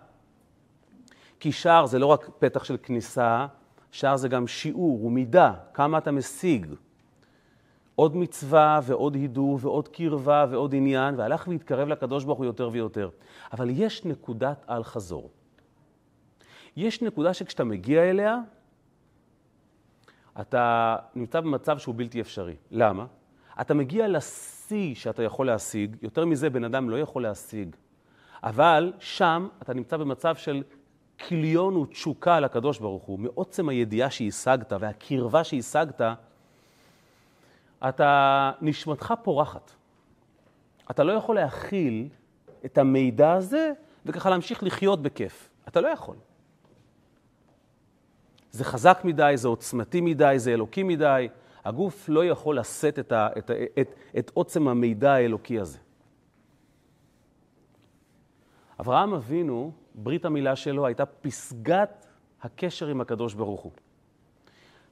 כי 1.40 1.52
שער 1.52 1.86
זה 1.86 2.00
לא 2.00 2.06
רק 2.06 2.30
פתח 2.40 2.64
של 2.64 2.78
כניסה, 2.84 3.48
שער 3.92 4.18
זה 4.18 4.28
גם 4.28 4.48
שיעור 4.48 5.06
ומידה, 5.06 5.54
כמה 5.74 5.98
אתה 5.98 6.12
משיג. 6.12 6.68
עוד 7.96 8.16
מצווה 8.18 8.80
ועוד 8.84 9.16
הידור 9.16 9.60
ועוד 9.62 9.88
קרבה 9.88 10.46
ועוד 10.50 10.76
עניין, 10.76 11.16
והלך 11.18 11.48
והתקרב 11.48 11.88
לקדוש 11.88 12.24
ברוך 12.24 12.38
הוא 12.38 12.46
יותר 12.46 12.70
ויותר. 12.72 13.10
אבל 13.54 13.70
יש 13.70 14.06
נקודת 14.06 14.66
אל-חזור. 14.70 15.30
יש 16.78 17.02
נקודה 17.02 17.34
שכשאתה 17.34 17.64
מגיע 17.64 18.10
אליה, 18.10 18.40
אתה 20.42 20.96
נמצא 21.16 21.40
במצב 21.42 21.78
שהוא 21.78 21.96
בלתי 21.98 22.22
אפשרי. 22.22 22.56
למה? 22.72 23.06
אתה 23.62 23.74
מגיע 23.74 24.08
לשיא 24.08 24.96
שאתה 24.96 25.24
יכול 25.24 25.48
להשיג, 25.48 25.96
יותר 26.02 26.26
מזה 26.26 26.50
בן 26.50 26.64
אדם 26.64 26.90
לא 26.90 27.00
יכול 27.00 27.24
להשיג. 27.24 27.76
אבל 28.44 28.94
שם 29.00 29.48
אתה 29.62 29.74
נמצא 29.74 29.98
במצב 29.98 30.36
של 30.36 30.64
כיליון 31.18 31.76
ותשוקה 31.76 32.40
לקדוש 32.40 32.80
ברוך 32.80 33.04
הוא, 33.04 33.20
מעוצם 33.20 33.70
הידיעה 33.70 34.10
שהשגת 34.10 34.74
והקרבה 34.80 35.44
שהשגת, 35.44 36.02
אתה, 37.90 38.52
נשמתך 38.62 39.14
פורחת. 39.24 39.72
אתה 40.92 41.04
לא 41.04 41.12
יכול 41.12 41.36
להכיל 41.36 42.08
את 42.66 42.78
המידע 42.78 43.34
הזה 43.34 43.72
וככה 44.06 44.30
להמשיך 44.30 44.64
לחיות 44.64 45.02
בכיף. 45.02 45.50
אתה 45.68 45.82
לא 45.82 45.88
יכול. 45.88 46.16
זה 48.56 48.64
חזק 48.64 49.02
מדי, 49.04 49.34
זה 49.36 49.48
עוצמתי 49.48 50.02
מדי, 50.02 50.36
זה 50.38 50.54
אלוקי 50.54 50.84
מדי. 50.84 51.28
הגוף 51.66 52.10
לא 52.10 52.26
יכול 52.26 52.60
לשאת 52.60 53.00
את, 53.00 53.14
את, 53.14 53.52
את, 53.80 53.96
את 54.18 54.32
עוצם 54.34 54.68
המידע 54.68 55.14
האלוקי 55.14 55.60
הזה. 55.60 55.78
אברהם 58.80 59.14
אבינו, 59.14 59.72
ברית 59.96 60.26
המילה 60.26 60.56
שלו 60.56 60.86
הייתה 60.86 61.06
פסגת 61.06 62.06
הקשר 62.42 62.88
עם 62.88 63.02
הקדוש 63.02 63.34
ברוך 63.34 63.62
הוא. 63.62 63.72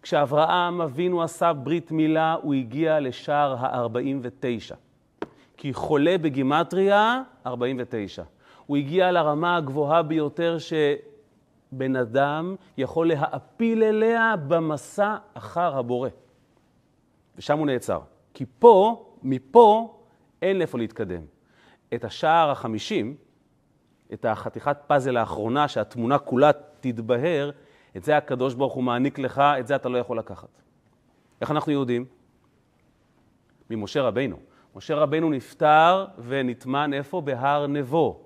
כשאברהם 0.01 0.81
אבינו 0.81 1.23
עשה 1.23 1.53
ברית 1.53 1.91
מילה, 1.91 2.33
הוא 2.41 2.53
הגיע 2.53 2.99
לשער 2.99 3.55
ה-49. 3.65 4.75
כי 5.57 5.73
חולה 5.73 6.17
בגימטריה, 6.17 7.21
49. 7.45 8.23
הוא 8.65 8.77
הגיע 8.77 9.11
לרמה 9.11 9.55
הגבוהה 9.55 10.03
ביותר 10.03 10.57
שבן 11.73 11.95
אדם 11.95 12.55
יכול 12.77 13.07
להעפיל 13.07 13.83
אליה 13.83 14.35
במסע 14.47 15.17
אחר 15.33 15.77
הבורא. 15.77 16.09
ושם 17.35 17.57
הוא 17.57 17.67
נעצר. 17.67 17.99
כי 18.33 18.45
פה, 18.59 19.05
מפה, 19.23 19.97
אין 20.41 20.57
לאיפה 20.57 20.77
להתקדם. 20.77 21.21
את 21.93 22.03
השער 22.03 22.51
החמישים, 22.51 23.15
את 24.13 24.25
החתיכת 24.25 24.77
פאזל 24.87 25.17
האחרונה, 25.17 25.67
שהתמונה 25.67 26.17
כולה 26.17 26.51
תתבהר, 26.79 27.51
את 27.97 28.03
זה 28.03 28.17
הקדוש 28.17 28.53
ברוך 28.53 28.73
הוא 28.73 28.83
מעניק 28.83 29.19
לך, 29.19 29.39
את 29.59 29.67
זה 29.67 29.75
אתה 29.75 29.89
לא 29.89 29.97
יכול 29.97 30.17
לקחת. 30.17 30.61
איך 31.41 31.51
אנחנו 31.51 31.71
יודעים? 31.71 32.05
ממשה 33.69 34.01
רבינו. 34.01 34.37
משה 34.75 34.95
רבינו 34.95 35.29
נפטר 35.29 36.05
ונטמן 36.17 36.93
איפה? 36.93 37.21
בהר 37.21 37.67
נבו. 37.67 38.19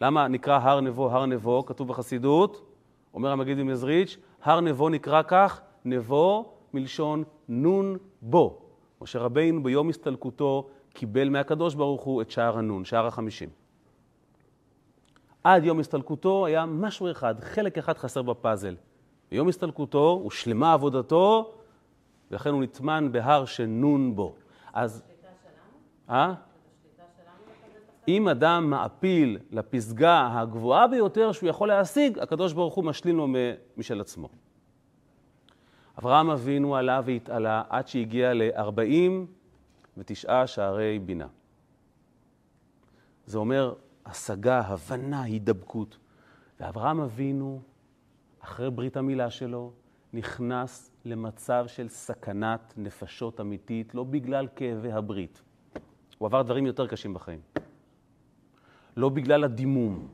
למה 0.00 0.28
נקרא 0.28 0.58
הר 0.58 0.80
נבו 0.80 1.10
הר 1.10 1.26
נבו? 1.26 1.66
כתוב 1.66 1.88
בחסידות, 1.88 2.71
אומר 3.14 3.32
המגיד 3.32 3.58
ממזריץ', 3.58 4.16
הר 4.42 4.60
נבו 4.60 4.88
נקרא 4.88 5.22
כך, 5.28 5.60
נבו 5.84 6.52
מלשון 6.74 7.24
נון 7.48 7.96
בו. 8.22 8.58
משה 9.00 9.18
רבינו 9.18 9.62
ביום 9.62 9.88
הסתלקותו 9.88 10.68
קיבל 10.92 11.28
מהקדוש 11.28 11.74
ברוך 11.74 12.02
הוא 12.02 12.22
את 12.22 12.30
שער 12.30 12.58
הנון, 12.58 12.84
שער 12.84 13.06
החמישים. 13.06 13.48
עד 15.44 15.64
יום 15.64 15.80
הסתלקותו 15.80 16.46
היה 16.46 16.66
משהו 16.66 17.10
אחד, 17.10 17.40
חלק 17.40 17.78
אחד 17.78 17.98
חסר 17.98 18.22
בפאזל. 18.22 18.74
ביום 19.30 19.48
הסתלקותו 19.48 20.20
הושלמה 20.22 20.72
עבודתו, 20.72 21.52
ולכן 22.30 22.50
הוא 22.50 22.62
נטמן 22.62 23.12
בהר 23.12 23.44
שנון 23.44 24.16
בו. 24.16 24.34
אז... 24.72 25.02
אה? 26.10 26.34
אם 28.08 28.28
אדם 28.28 28.70
מעפיל 28.70 29.38
לפסגה 29.50 30.40
הגבוהה 30.40 30.88
ביותר 30.88 31.32
שהוא 31.32 31.48
יכול 31.48 31.68
להשיג, 31.68 32.18
הקדוש 32.18 32.52
ברוך 32.52 32.74
הוא 32.74 32.84
משלים 32.84 33.16
לו 33.16 33.28
משל 33.76 34.00
עצמו. 34.00 34.28
אברהם 35.98 36.30
אבינו 36.30 36.76
עלה 36.76 37.00
והתעלה 37.04 37.62
עד 37.68 37.88
שהגיע 37.88 38.34
ל-49 38.34 40.46
שערי 40.46 40.98
בינה. 40.98 41.26
זה 43.26 43.38
אומר 43.38 43.74
השגה, 44.06 44.60
הבנה, 44.60 45.22
הידבקות. 45.22 45.98
ואברהם 46.60 47.00
אבינו, 47.00 47.60
אחרי 48.40 48.70
ברית 48.70 48.96
המילה 48.96 49.30
שלו, 49.30 49.72
נכנס 50.12 50.90
למצב 51.04 51.64
של 51.66 51.88
סכנת 51.88 52.74
נפשות 52.76 53.40
אמיתית, 53.40 53.94
לא 53.94 54.04
בגלל 54.04 54.48
כאבי 54.56 54.92
הברית. 54.92 55.42
הוא 56.18 56.26
עבר 56.26 56.42
דברים 56.42 56.66
יותר 56.66 56.86
קשים 56.86 57.14
בחיים. 57.14 57.40
לא 58.96 59.08
בגלל 59.08 59.44
הדימום, 59.44 60.08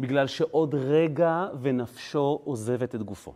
בגלל 0.00 0.26
שעוד 0.26 0.74
רגע 0.74 1.46
ונפשו 1.60 2.40
עוזבת 2.44 2.94
את 2.94 3.02
גופו. 3.02 3.34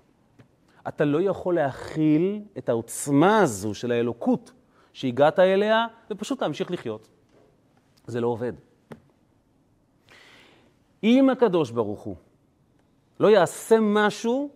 אתה 0.88 1.04
לא 1.04 1.22
יכול 1.22 1.54
להכיל 1.54 2.42
את 2.58 2.68
העוצמה 2.68 3.38
הזו 3.38 3.74
של 3.74 3.92
האלוקות 3.92 4.52
שהגעת 4.92 5.38
אליה, 5.38 5.86
ופשוט 6.10 6.42
להמשיך 6.42 6.70
לחיות. 6.70 7.08
זה 8.06 8.20
לא 8.20 8.26
עובד. 8.26 8.52
אם 11.04 11.30
הקדוש 11.30 11.70
ברוך 11.70 12.00
הוא 12.00 12.16
לא 13.20 13.28
יעשה 13.28 13.76
משהו, 13.80 14.50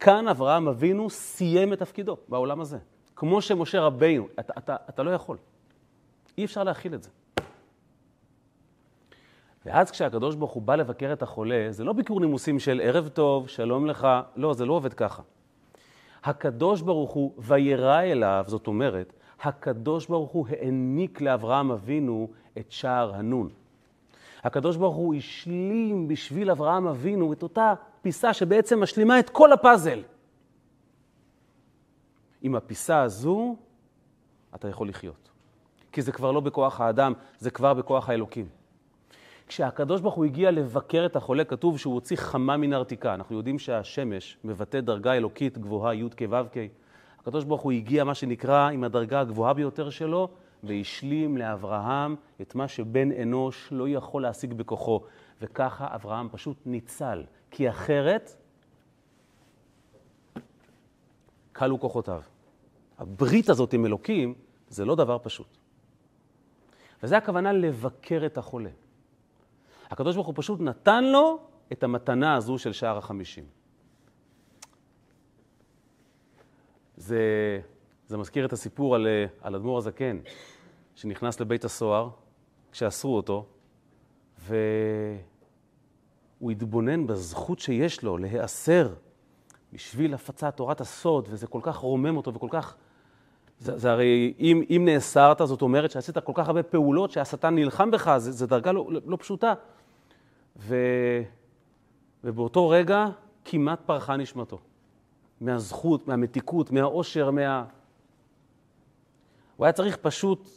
כאן 0.00 0.28
אברהם 0.28 0.68
אבינו 0.68 1.10
סיים 1.10 1.72
את 1.72 1.78
תפקידו 1.78 2.16
בעולם 2.28 2.60
הזה. 2.60 2.78
כמו 3.16 3.42
שמשה 3.42 3.80
רבינו, 3.80 4.28
אתה, 4.40 4.52
אתה, 4.58 4.76
אתה 4.88 5.02
לא 5.02 5.10
יכול. 5.10 5.36
אי 6.38 6.44
אפשר 6.44 6.64
להכיל 6.64 6.94
את 6.94 7.02
זה. 7.02 7.10
ואז 9.68 9.90
כשהקדוש 9.90 10.34
ברוך 10.34 10.52
הוא 10.52 10.62
בא 10.62 10.76
לבקר 10.76 11.12
את 11.12 11.22
החולה, 11.22 11.66
זה 11.70 11.84
לא 11.84 11.92
ביקור 11.92 12.20
נימוסים 12.20 12.58
של 12.58 12.80
ערב 12.84 13.08
טוב, 13.08 13.48
שלום 13.48 13.86
לך, 13.86 14.08
לא, 14.36 14.54
זה 14.54 14.66
לא 14.66 14.72
עובד 14.72 14.94
ככה. 14.94 15.22
הקדוש 16.24 16.82
ברוך 16.82 17.10
הוא 17.10 17.32
וירא 17.38 18.02
אליו, 18.02 18.44
זאת 18.46 18.66
אומרת, 18.66 19.12
הקדוש 19.42 20.06
ברוך 20.06 20.30
הוא 20.30 20.46
העניק 20.48 21.20
לאברהם 21.20 21.70
אבינו 21.70 22.28
את 22.58 22.72
שער 22.72 23.14
הנון. 23.14 23.48
הקדוש 24.42 24.76
ברוך 24.76 24.96
הוא 24.96 25.14
השלים 25.14 26.08
בשביל 26.08 26.50
אברהם 26.50 26.86
אבינו 26.86 27.32
את 27.32 27.42
אותה 27.42 27.74
פיסה 28.02 28.32
שבעצם 28.32 28.82
משלימה 28.82 29.18
את 29.18 29.30
כל 29.30 29.52
הפאזל. 29.52 30.02
עם 32.42 32.54
הפיסה 32.54 33.02
הזו 33.02 33.56
אתה 34.54 34.68
יכול 34.68 34.88
לחיות. 34.88 35.28
כי 35.92 36.02
זה 36.02 36.12
כבר 36.12 36.32
לא 36.32 36.40
בכוח 36.40 36.80
האדם, 36.80 37.12
זה 37.38 37.50
כבר 37.50 37.74
בכוח 37.74 38.08
האלוקים. 38.08 38.57
כשהקדוש 39.48 40.00
ברוך 40.00 40.14
הוא 40.14 40.24
הגיע 40.24 40.50
לבקר 40.50 41.06
את 41.06 41.16
החולה, 41.16 41.44
כתוב 41.44 41.78
שהוא 41.78 41.94
הוציא 41.94 42.16
חמה 42.16 42.56
מן 42.56 42.72
הרתיקה. 42.72 43.14
אנחנו 43.14 43.36
יודעים 43.36 43.58
שהשמש 43.58 44.38
מבטא 44.44 44.80
דרגה 44.80 45.14
אלוקית 45.14 45.58
גבוהה, 45.58 45.94
י' 45.94 46.08
כ' 46.16 46.22
ו' 46.30 46.34
כ'. 46.52 46.58
הקדוש 47.20 47.44
ברוך 47.44 47.62
הוא 47.62 47.72
הגיע, 47.72 48.04
מה 48.04 48.14
שנקרא, 48.14 48.70
עם 48.70 48.84
הדרגה 48.84 49.20
הגבוהה 49.20 49.54
ביותר 49.54 49.90
שלו, 49.90 50.28
והשלים 50.62 51.36
לאברהם 51.36 52.16
את 52.40 52.54
מה 52.54 52.68
שבן 52.68 53.12
אנוש 53.12 53.68
לא 53.72 53.88
יכול 53.88 54.22
להשיג 54.22 54.52
בכוחו. 54.52 55.00
וככה 55.40 55.94
אברהם 55.94 56.28
פשוט 56.32 56.56
ניצל, 56.66 57.24
כי 57.50 57.70
אחרת 57.70 58.36
כלו 61.52 61.80
כוחותיו. 61.80 62.22
הברית 62.98 63.48
הזאת 63.48 63.72
עם 63.72 63.86
אלוקים 63.86 64.34
זה 64.68 64.84
לא 64.84 64.94
דבר 64.94 65.18
פשוט. 65.22 65.56
וזה 67.02 67.16
הכוונה 67.16 67.52
לבקר 67.52 68.22
את 68.26 68.38
החולה. 68.38 68.70
הקדוש 69.90 70.14
ברוך 70.14 70.26
הוא 70.26 70.34
פשוט 70.36 70.60
נתן 70.60 71.04
לו 71.04 71.38
את 71.72 71.82
המתנה 71.82 72.34
הזו 72.34 72.58
של 72.58 72.72
שער 72.72 72.98
החמישים. 72.98 73.44
זה, 76.96 77.20
זה 78.06 78.16
מזכיר 78.16 78.46
את 78.46 78.52
הסיפור 78.52 78.94
על, 78.94 79.06
על 79.40 79.54
אדמו"ר 79.54 79.78
הזקן, 79.78 80.18
שנכנס 80.94 81.40
לבית 81.40 81.64
הסוהר 81.64 82.10
כשאסרו 82.72 83.16
אותו, 83.16 83.46
והוא 84.38 84.60
התבונן 86.50 87.06
בזכות 87.06 87.58
שיש 87.58 88.02
לו 88.02 88.18
להיאסר 88.18 88.94
בשביל 89.72 90.14
הפצת 90.14 90.56
תורת 90.56 90.80
הסוד, 90.80 91.28
וזה 91.30 91.46
כל 91.46 91.60
כך 91.62 91.76
רומם 91.76 92.16
אותו 92.16 92.34
וכל 92.34 92.48
כך... 92.50 92.76
זה, 93.60 93.78
זה 93.78 93.90
הרי, 93.90 94.34
אם, 94.38 94.62
אם 94.70 94.82
נאסרת, 94.84 95.40
זאת 95.44 95.62
אומרת 95.62 95.90
שעשית 95.90 96.18
כל 96.18 96.32
כך 96.34 96.48
הרבה 96.48 96.62
פעולות 96.62 97.10
שהשטן 97.10 97.54
נלחם 97.54 97.90
בך, 97.90 98.18
זו 98.18 98.46
דרגה 98.46 98.72
לא, 98.72 98.88
לא 99.06 99.16
פשוטה. 99.16 99.54
ו... 100.58 100.76
ובאותו 102.24 102.68
רגע 102.68 103.06
כמעט 103.44 103.80
פרחה 103.86 104.16
נשמתו. 104.16 104.58
מהזכות, 105.40 106.08
מהמתיקות, 106.08 106.70
מהאושר, 106.70 107.30
מה... 107.30 107.64
הוא 109.56 109.64
היה 109.66 109.72
צריך 109.72 109.96
פשוט 109.96 110.48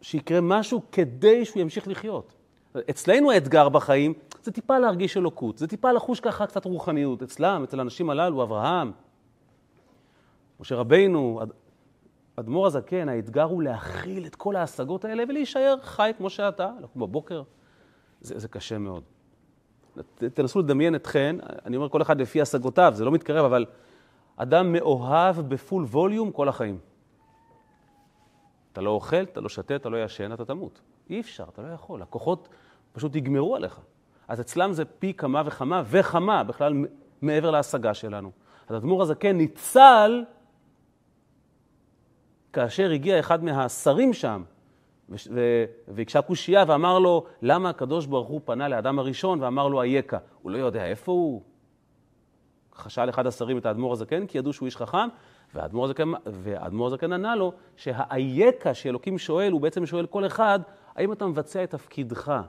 שיקרה 0.00 0.40
משהו 0.40 0.82
כדי 0.92 1.44
שהוא 1.44 1.60
ימשיך 1.60 1.88
לחיות. 1.88 2.34
אצלנו 2.90 3.30
האתגר 3.30 3.68
בחיים 3.68 4.12
זה 4.42 4.52
טיפה 4.52 4.78
להרגיש 4.78 5.16
אלוקות, 5.16 5.58
זה 5.58 5.66
טיפה 5.66 5.92
לחוש 5.92 6.20
ככה 6.20 6.46
קצת 6.46 6.64
רוחניות. 6.64 7.22
אצלם, 7.22 7.62
אצל 7.64 7.78
האנשים 7.78 8.10
הללו, 8.10 8.42
אברהם, 8.42 8.92
משה 10.60 10.76
רבינו, 10.76 11.40
אדמו"ר 12.36 12.66
הזקן, 12.66 13.08
האתגר 13.08 13.42
הוא 13.42 13.62
להכיל 13.62 14.26
את 14.26 14.34
כל 14.34 14.56
ההשגות 14.56 15.04
האלה 15.04 15.24
ולהישאר 15.28 15.76
חי 15.82 16.10
כמו 16.16 16.30
שאתה, 16.30 16.70
לקום 16.82 17.02
בבוקר. 17.02 17.42
זה, 18.20 18.38
זה 18.38 18.48
קשה 18.48 18.78
מאוד. 18.78 19.02
תנסו 20.34 20.58
לדמיין 20.58 20.94
אתכן, 20.94 21.36
אני 21.64 21.76
אומר 21.76 21.88
כל 21.88 22.02
אחד 22.02 22.20
לפי 22.20 22.40
השגותיו, 22.40 22.92
זה 22.96 23.04
לא 23.04 23.12
מתקרב, 23.12 23.44
אבל 23.44 23.66
אדם 24.36 24.72
מאוהב 24.72 25.40
בפול 25.40 25.84
ווליום 25.84 26.32
כל 26.32 26.48
החיים. 26.48 26.78
אתה 28.72 28.80
לא 28.80 28.90
אוכל, 28.90 29.22
אתה 29.22 29.40
לא 29.40 29.48
שתה, 29.48 29.76
אתה 29.76 29.88
לא 29.88 30.04
ישן, 30.04 30.32
אתה 30.32 30.44
תמות. 30.44 30.80
אי 31.10 31.20
אפשר, 31.20 31.44
אתה 31.52 31.62
לא 31.62 31.68
יכול. 31.68 32.02
הכוחות 32.02 32.48
פשוט 32.92 33.16
יגמרו 33.16 33.56
עליך. 33.56 33.80
אז 34.28 34.40
אצלם 34.40 34.72
זה 34.72 34.84
פי 34.84 35.14
כמה 35.14 35.42
וכמה 35.46 35.82
וכמה, 35.86 36.44
בכלל 36.44 36.86
מעבר 37.22 37.50
להשגה 37.50 37.94
שלנו. 37.94 38.30
אז 38.68 38.76
הדמור 38.76 39.02
הזה 39.02 39.14
כן 39.14 39.36
ניצל 39.36 40.24
כאשר 42.52 42.90
הגיע 42.90 43.20
אחד 43.20 43.44
מהשרים 43.44 44.12
שם, 44.12 44.42
והקשה 45.88 46.22
קושייה 46.22 46.64
ואמר 46.68 46.98
לו, 46.98 47.24
למה 47.42 47.70
הקדוש 47.70 48.06
ברוך 48.06 48.28
הוא 48.28 48.40
פנה 48.44 48.68
לאדם 48.68 48.98
הראשון 48.98 49.42
ואמר 49.42 49.68
לו 49.68 49.82
אייכה? 49.82 50.18
הוא 50.42 50.50
לא 50.52 50.58
יודע 50.58 50.86
איפה 50.86 51.12
הוא. 51.12 51.42
חשל 52.76 53.08
אחד 53.08 53.26
השרים 53.26 53.58
את 53.58 53.66
האדמו"ר 53.66 53.92
הזקן, 53.92 54.26
כי 54.26 54.38
ידעו 54.38 54.52
שהוא 54.52 54.66
איש 54.66 54.76
חכם, 54.76 55.08
והאדמו"ר 55.54 55.84
הזקן, 55.84 56.12
והאדמו"ר 56.26 56.86
הזקן 56.86 57.12
ענה 57.12 57.36
לו 57.36 57.52
שהאייכה 57.76 58.74
שאלוקים 58.74 59.18
שואל, 59.18 59.52
הוא 59.52 59.60
בעצם 59.60 59.86
שואל 59.86 60.06
כל 60.06 60.26
אחד, 60.26 60.60
האם 60.96 61.12
אתה 61.12 61.26
מבצע 61.26 61.64
את 61.64 61.70
תפקידך, 61.70 62.40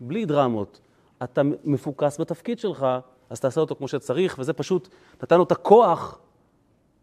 בלי 0.00 0.24
דרמות. 0.24 0.80
אתה 1.22 1.42
מפוקס 1.64 2.20
בתפקיד 2.20 2.58
שלך, 2.58 2.86
אז 3.30 3.40
תעשה 3.40 3.60
אותו 3.60 3.74
כמו 3.76 3.88
שצריך, 3.88 4.36
וזה 4.38 4.52
פשוט 4.52 4.88
נתן 5.22 5.36
לו 5.36 5.42
את 5.42 5.52
הכוח, 5.52 6.18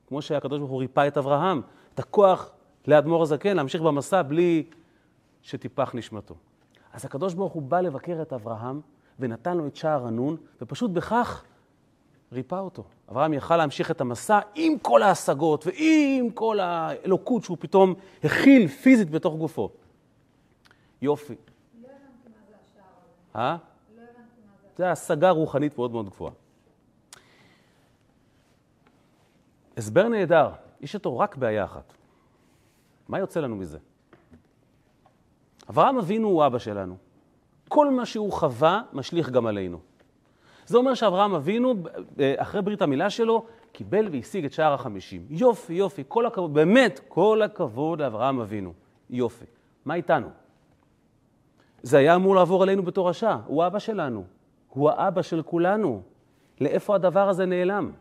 כמו 0.07 0.21
שהקדוש 0.21 0.59
ברוך 0.59 0.71
הוא 0.71 0.79
ריפא 0.79 1.07
את 1.07 1.17
אברהם, 1.17 1.61
את 1.93 1.99
הכוח 1.99 2.51
לאדמו"ר 2.87 3.21
הזקן 3.21 3.55
להמשיך 3.55 3.81
במסע 3.81 4.21
בלי 4.21 4.63
שטיפח 5.45 5.95
נשמתו. 5.95 6.35
אז 6.93 7.05
הקדוש 7.05 7.33
ברוך 7.33 7.53
הוא 7.53 7.61
בא 7.61 7.81
לבקר 7.81 8.21
את 8.21 8.33
אברהם 8.33 8.81
ונתן 9.19 9.57
לו 9.57 9.67
את 9.67 9.75
שער 9.75 10.07
הנון, 10.07 10.37
ופשוט 10.61 10.91
בכך 10.91 11.43
ריפא 12.31 12.55
אותו. 12.55 12.83
אברהם 13.11 13.33
יכל 13.33 13.57
להמשיך 13.57 13.91
את 13.91 14.01
המסע 14.01 14.39
עם 14.55 14.79
כל 14.79 15.03
ההשגות 15.03 15.67
ועם 15.67 16.29
כל 16.29 16.59
האלוקות 16.59 17.43
שהוא 17.43 17.57
פתאום 17.59 17.93
הכיל 18.23 18.67
פיזית 18.67 19.09
בתוך 19.09 19.35
גופו. 19.35 19.69
יופי. 21.01 21.33
לא 21.33 21.87
הבנתי 21.87 22.29
מה 22.29 22.35
זה 22.47 22.55
השער 22.63 22.83
הזה. 23.33 23.39
אה? 23.39 23.57
לא 23.95 24.01
הבנתי 24.01 24.41
מה 24.45 24.53
זה. 24.61 24.67
זה 24.77 24.91
השגה 24.91 25.29
רוחנית 25.29 25.77
מאוד 25.77 25.91
מאוד 25.91 26.09
גבוהה. 26.09 26.33
הסבר 29.77 30.07
נהדר, 30.07 30.49
יש 30.81 30.95
איתו 30.95 31.17
רק 31.17 31.35
בעיה 31.35 31.65
אחת. 31.65 31.93
מה 33.07 33.19
יוצא 33.19 33.39
לנו 33.39 33.55
מזה? 33.55 33.77
אברהם 35.69 35.97
אבינו 35.97 36.27
הוא 36.27 36.45
אבא 36.45 36.57
שלנו. 36.57 36.95
כל 37.69 37.89
מה 37.89 38.05
שהוא 38.05 38.31
חווה 38.31 38.81
משליך 38.93 39.29
גם 39.29 39.47
עלינו. 39.47 39.79
זה 40.65 40.77
אומר 40.77 40.93
שאברהם 40.93 41.33
אבינו, 41.33 41.73
אחרי 42.37 42.61
ברית 42.61 42.81
המילה 42.81 43.09
שלו, 43.09 43.45
קיבל 43.71 44.07
והשיג 44.11 44.45
את 44.45 44.53
שער 44.53 44.73
החמישים. 44.73 45.25
יופי, 45.29 45.73
יופי, 45.73 46.03
כל 46.07 46.25
הכבוד, 46.25 46.53
באמת, 46.53 46.99
כל 47.07 47.41
הכבוד 47.41 48.01
לאברהם 48.01 48.39
אבינו. 48.39 48.73
יופי. 49.09 49.45
מה 49.85 49.93
איתנו? 49.93 50.27
זה 51.83 51.97
היה 51.97 52.15
אמור 52.15 52.35
לעבור 52.35 52.63
עלינו 52.63 52.83
בתור 52.83 53.09
רשע. 53.09 53.37
הוא 53.45 53.67
אבא 53.67 53.79
שלנו. 53.79 54.23
הוא 54.69 54.89
האבא 54.89 55.21
של 55.21 55.41
כולנו. 55.41 56.01
לאיפה 56.61 56.95
הדבר 56.95 57.29
הזה 57.29 57.45
נעלם? 57.45 57.91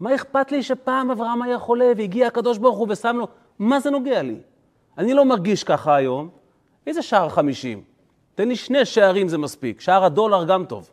מה 0.00 0.14
אכפת 0.14 0.52
לי 0.52 0.62
שפעם 0.62 1.10
אברהם 1.10 1.42
היה 1.42 1.58
חולה 1.58 1.92
והגיע 1.96 2.26
הקדוש 2.26 2.58
ברוך 2.58 2.78
הוא 2.78 2.86
ושם 2.90 3.16
לו... 3.16 3.28
מה 3.58 3.80
זה 3.80 3.90
נוגע 3.90 4.22
לי? 4.22 4.40
אני 4.98 5.14
לא 5.14 5.24
מרגיש 5.24 5.64
ככה 5.64 5.96
היום. 5.96 6.28
איזה 6.86 7.02
שער 7.02 7.28
חמישים? 7.28 7.82
תן 8.34 8.48
לי 8.48 8.56
שני 8.56 8.84
שערים 8.84 9.28
זה 9.28 9.38
מספיק. 9.38 9.80
שער 9.80 10.04
הדולר 10.04 10.44
גם 10.44 10.64
טוב. 10.64 10.90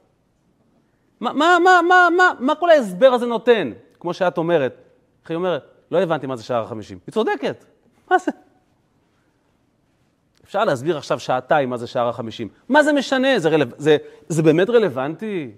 מה, 1.20 1.34
מה, 1.34 1.58
מה, 1.64 1.80
מה, 1.88 2.08
מה, 2.18 2.32
מה 2.40 2.56
כל 2.56 2.70
ההסבר 2.70 3.14
הזה 3.14 3.26
נותן? 3.26 3.72
כמו 4.00 4.14
שאת 4.14 4.38
אומרת. 4.38 4.82
איך 5.22 5.30
היא 5.32 5.36
אומרת? 5.36 5.64
לא 5.92 6.02
הבנתי 6.02 6.28
מה 6.28 6.36
זה 6.36 6.44
שער 6.44 6.64
החמישים. 6.64 7.00
היא 7.08 7.14
צודקת. 7.14 7.66
מה 8.12 8.18
זה? 8.18 8.32
אפשר 10.46 10.66
להסביר 10.66 10.98
עכשיו 10.98 11.20
שעתיים 11.20 11.70
מה 11.70 11.78
זה 11.78 11.88
שער 11.88 12.10
החמישים. 12.10 12.48
מה 12.70 12.84
זה 12.84 12.94
משנה? 12.94 13.40
זה, 13.40 13.50
רלו... 13.50 13.66
זה, 13.78 13.98
זה 14.28 14.44
באמת 14.44 14.70
רלוונטי? 14.70 15.52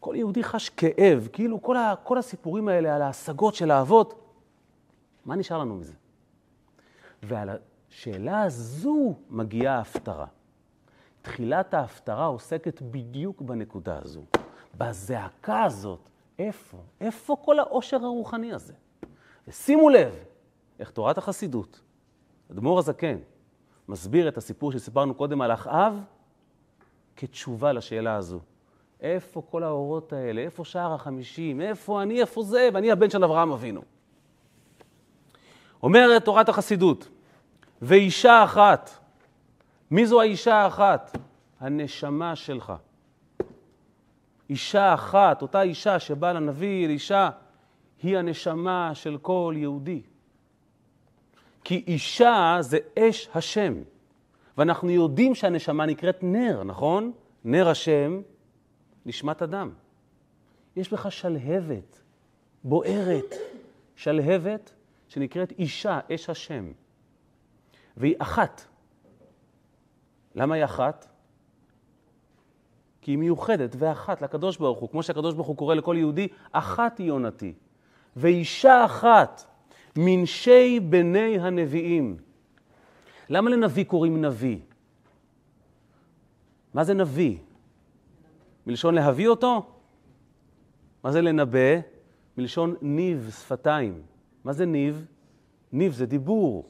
כל 0.00 0.14
יהודי 0.16 0.44
חש 0.44 0.68
כאב, 0.68 1.28
כאילו 1.32 1.62
כל, 1.62 1.76
ה, 1.76 1.94
כל 2.02 2.18
הסיפורים 2.18 2.68
האלה 2.68 2.96
על 2.96 3.02
ההשגות 3.02 3.54
של 3.54 3.70
האבות, 3.70 4.23
מה 5.24 5.36
נשאר 5.36 5.58
לנו 5.58 5.74
מזה? 5.74 5.92
ועל 7.22 7.48
השאלה 7.90 8.42
הזו 8.42 9.14
מגיעה 9.30 9.76
ההפטרה. 9.78 10.26
תחילת 11.22 11.74
ההפטרה 11.74 12.26
עוסקת 12.26 12.82
בדיוק 12.82 13.42
בנקודה 13.42 13.98
הזו, 14.02 14.24
בזעקה 14.78 15.62
הזאת. 15.62 16.00
איפה? 16.38 16.78
איפה 17.00 17.36
כל 17.44 17.58
העושר 17.58 18.04
הרוחני 18.04 18.52
הזה? 18.52 18.74
ושימו 19.48 19.88
לב 19.88 20.14
איך 20.78 20.90
תורת 20.90 21.18
החסידות, 21.18 21.80
אדמו"ר 22.52 22.78
הזקן, 22.78 23.18
מסביר 23.88 24.28
את 24.28 24.36
הסיפור 24.36 24.72
שסיפרנו 24.72 25.14
קודם 25.14 25.40
על 25.40 25.52
אחאב 25.52 26.04
כתשובה 27.16 27.72
לשאלה 27.72 28.16
הזו. 28.16 28.40
איפה 29.00 29.42
כל 29.50 29.62
האורות 29.62 30.12
האלה? 30.12 30.40
איפה 30.40 30.64
שער 30.64 30.94
החמישים? 30.94 31.60
איפה 31.60 32.02
אני? 32.02 32.20
איפה 32.20 32.42
זה? 32.42 32.68
ואני 32.74 32.90
הבן 32.92 33.10
של 33.10 33.24
אברהם 33.24 33.52
אבינו. 33.52 33.82
אומרת 35.84 36.24
תורת 36.24 36.48
החסידות, 36.48 37.08
ואישה 37.82 38.44
אחת, 38.44 38.90
מי 39.90 40.06
זו 40.06 40.20
האישה 40.20 40.54
האחת? 40.54 41.16
הנשמה 41.60 42.36
שלך. 42.36 42.72
אישה 44.50 44.94
אחת, 44.94 45.42
אותה 45.42 45.62
אישה 45.62 45.98
שבאה 45.98 46.32
לנביא 46.32 46.86
אלישע, 46.86 47.28
היא 48.02 48.18
הנשמה 48.18 48.90
של 48.94 49.18
כל 49.22 49.54
יהודי. 49.56 50.02
כי 51.64 51.84
אישה 51.86 52.56
זה 52.60 52.78
אש 52.98 53.28
השם, 53.34 53.74
ואנחנו 54.58 54.90
יודעים 54.90 55.34
שהנשמה 55.34 55.86
נקראת 55.86 56.18
נר, 56.22 56.64
נכון? 56.64 57.12
נר 57.44 57.68
השם, 57.68 58.20
נשמת 59.06 59.42
אדם. 59.42 59.70
יש 60.76 60.92
בך 60.92 61.12
שלהבת, 61.12 62.00
בוערת, 62.64 63.34
שלהבת 63.96 64.73
שנקראת 65.14 65.52
אישה, 65.58 66.00
אש 66.14 66.30
השם. 66.30 66.72
והיא 67.96 68.14
אחת. 68.18 68.64
למה 70.34 70.54
היא 70.54 70.64
אחת? 70.64 71.08
כי 73.00 73.10
היא 73.10 73.18
מיוחדת 73.18 73.76
ואחת 73.78 74.22
לקדוש 74.22 74.56
ברוך 74.56 74.78
הוא. 74.78 74.88
כמו 74.88 75.02
שהקדוש 75.02 75.34
ברוך 75.34 75.46
הוא 75.46 75.56
קורא 75.56 75.74
לכל 75.74 75.96
יהודי, 75.98 76.28
אחת 76.52 76.98
היא 76.98 77.06
יונתי. 77.06 77.54
ואישה 78.16 78.84
אחת, 78.84 79.44
מנשי 79.96 80.80
בני 80.80 81.38
הנביאים. 81.40 82.16
למה 83.28 83.50
לנביא 83.50 83.84
קוראים 83.84 84.24
נביא? 84.24 84.58
מה 86.74 86.84
זה 86.84 86.94
נביא? 86.94 87.38
מלשון 88.66 88.94
להביא 88.94 89.28
אותו? 89.28 89.66
מה 91.04 91.12
זה 91.12 91.22
לנבא? 91.22 91.80
מלשון 92.38 92.74
ניב, 92.82 93.30
שפתיים. 93.40 94.13
מה 94.44 94.52
זה 94.52 94.66
ניב? 94.66 95.06
ניב 95.72 95.92
זה 95.92 96.06
דיבור. 96.06 96.64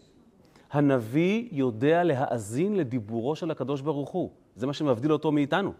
הנביא 0.72 1.48
יודע 1.52 2.04
להאזין 2.04 2.76
לדיבורו 2.76 3.36
של 3.36 3.50
הקדוש 3.50 3.80
ברוך 3.80 4.10
הוא. 4.10 4.30
זה 4.56 4.66
מה 4.66 4.72
שמבדיל 4.72 5.12
אותו 5.12 5.32
מאיתנו. 5.32 5.72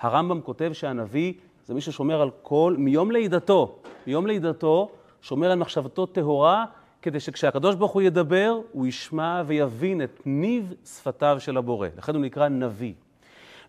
הרמב"ם 0.00 0.40
כותב 0.40 0.70
שהנביא 0.72 1.32
זה 1.64 1.74
מי 1.74 1.80
ששומר 1.80 2.22
על 2.22 2.30
כל, 2.42 2.74
מיום 2.78 3.10
לידתו, 3.10 3.78
מיום 4.06 4.26
לידתו, 4.26 4.90
שומר 5.20 5.50
על 5.50 5.58
מחשבתו 5.58 6.06
טהורה, 6.06 6.64
כדי 7.02 7.20
שכשהקדוש 7.20 7.74
ברוך 7.74 7.92
הוא 7.92 8.02
ידבר, 8.02 8.60
הוא 8.72 8.86
ישמע 8.86 9.42
ויבין 9.46 10.02
את 10.02 10.20
ניב 10.26 10.74
שפתיו 10.84 11.36
של 11.40 11.56
הבורא. 11.56 11.88
לכן 11.98 12.14
הוא 12.14 12.22
נקרא 12.22 12.48
נביא. 12.48 12.92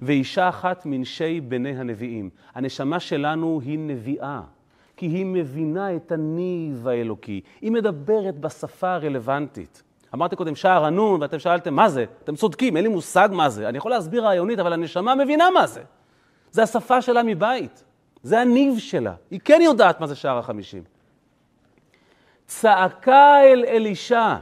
ואישה 0.02 0.50
אחת 0.50 0.86
מנשי 0.86 1.42
בני 1.42 1.78
הנביאים. 1.78 2.30
הנשמה 2.56 3.00
שלנו 3.00 3.62
היא 3.64 3.80
נביאה, 3.80 4.42
כי 4.98 5.06
היא 5.06 5.26
מבינה 5.26 5.96
את 5.96 6.12
הניב 6.12 6.88
האלוקי. 6.88 7.42
היא 7.62 7.72
מדברת 7.72 8.40
בשפה 8.40 8.94
הרלוונטית. 8.94 9.84
אמרתי 10.14 10.36
קודם 10.36 10.56
שער 10.56 10.86
הנון, 10.86 11.22
ואתם 11.22 11.40
שאלתם, 11.40 11.74
מה 11.74 11.90
זה? 11.90 12.06
אתם 12.24 12.36
צודקים, 12.36 12.78
אין 12.78 12.86
לי 12.86 12.90
מושג 12.90 13.30
מה 13.32 13.50
זה. 13.50 13.70
אני 13.70 13.78
יכול 13.78 13.92
להסביר 13.92 14.26
רעיונית, 14.26 14.60
אבל 14.60 14.74
הנשמה 14.74 15.16
מבינה 15.16 15.50
מה 15.50 15.68
זה. 15.68 15.82
זה 16.52 16.64
השפה 16.64 17.02
שלה 17.02 17.24
מבית. 17.24 17.84
זה 18.24 18.42
הניב 18.42 18.80
שלה. 18.80 19.14
היא 19.32 19.40
כן 19.46 19.60
יודעת 19.64 20.00
מה 20.00 20.08
זה 20.08 20.16
שער 20.16 20.38
החמישים. 20.38 20.84
צעקה 22.46 23.44
אל 23.44 23.66
אלישע. 23.68 24.36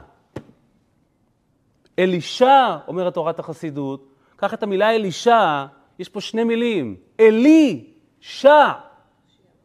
אלישע, 2.00 2.78
אומרת 2.88 3.14
תורת 3.14 3.40
החסידות, 3.40 4.14
קח 4.36 4.54
את 4.54 4.64
המילה 4.64 4.96
אלישע, 4.96 5.66
יש 6.00 6.10
פה 6.10 6.22
שני 6.22 6.44
מילים. 6.44 6.96
אלי, 7.20 7.86
שע. 8.20 8.72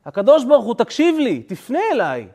הקדוש 0.06 0.44
ברוך 0.44 0.64
הוא, 0.64 0.74
תקשיב 0.74 1.18
לי, 1.18 1.42
תפנה 1.42 1.78
אליי. 1.92 2.28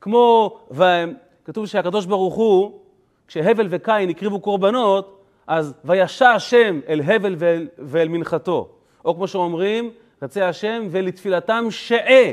כמו, 0.00 0.58
וכתוב 0.70 1.66
שהקדוש 1.66 2.06
ברוך 2.06 2.34
הוא, 2.34 2.80
כשהבל 3.28 3.66
וקין 3.70 4.10
הקריבו 4.10 4.40
קורבנות, 4.40 5.24
אז 5.46 5.74
וישע 5.84 6.30
השם 6.30 6.80
אל 6.88 7.00
הבל 7.00 7.34
ואל, 7.38 7.68
ואל 7.78 8.08
מנחתו. 8.08 8.68
או 9.04 9.14
כמו 9.14 9.28
שאומרים, 9.28 9.90
רצה 10.22 10.48
השם 10.48 10.86
ולתפילתם 10.90 11.64
שעה, 11.70 12.32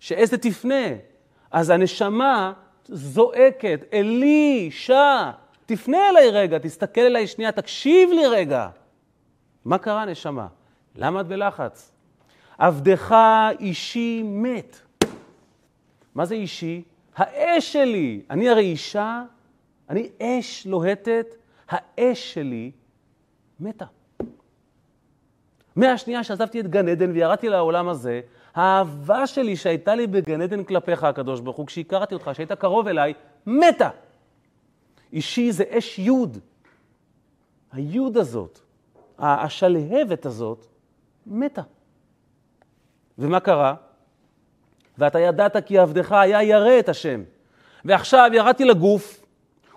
שעה 0.00 0.26
זה 0.26 0.38
תפנה. 0.38 0.86
אז 1.50 1.70
הנשמה 1.70 2.52
זועקת, 2.84 3.80
אלי, 3.92 4.68
שע, 4.70 5.30
תפנה 5.66 6.08
אליי 6.08 6.30
רגע, 6.30 6.58
תסתכל 6.58 7.00
אליי 7.00 7.26
שנייה, 7.26 7.52
תקשיב 7.52 8.10
לי 8.10 8.26
רגע. 8.26 8.68
מה 9.64 9.78
קרה, 9.78 10.04
נשמה? 10.04 10.46
למה 10.96 11.20
את 11.20 11.26
בלחץ? 11.26 11.97
עבדך 12.58 13.16
אישי 13.60 14.22
מת. 14.24 14.76
מה 16.14 16.24
זה 16.24 16.34
אישי? 16.34 16.82
האש 17.16 17.72
שלי. 17.72 18.22
אני 18.30 18.48
הרי 18.48 18.62
אישה, 18.62 19.22
אני 19.90 20.08
אש 20.22 20.66
לוהטת, 20.66 21.26
האש 21.68 22.34
שלי 22.34 22.70
מתה. 23.60 23.84
מהשנייה 25.76 26.24
שעזבתי 26.24 26.60
את 26.60 26.66
גן 26.68 26.88
עדן 26.88 27.10
וירדתי 27.10 27.48
לעולם 27.48 27.88
הזה, 27.88 28.20
האהבה 28.54 29.26
שלי 29.26 29.56
שהייתה 29.56 29.94
לי 29.94 30.06
בגן 30.06 30.40
עדן 30.40 30.64
כלפיך, 30.64 31.04
הקדוש 31.04 31.40
ברוך 31.40 31.56
הוא, 31.56 31.66
כשהכרתי 31.66 32.14
אותך, 32.14 32.30
שהיית 32.34 32.52
קרוב 32.52 32.88
אליי, 32.88 33.14
מתה. 33.46 33.90
אישי 35.12 35.52
זה 35.52 35.64
אש 35.70 35.98
יוד. 35.98 36.38
היוד 37.72 38.16
הזאת, 38.16 38.60
השלהבת 39.18 40.26
הזאת, 40.26 40.66
מתה. 41.26 41.62
ומה 43.18 43.40
קרה? 43.40 43.74
ואתה 44.98 45.20
ידעת 45.20 45.56
כי 45.66 45.78
עבדך 45.78 46.12
היה 46.12 46.42
ירא 46.42 46.78
את 46.78 46.88
השם. 46.88 47.22
ועכשיו 47.84 48.30
ירדתי 48.34 48.64
לגוף, 48.64 49.24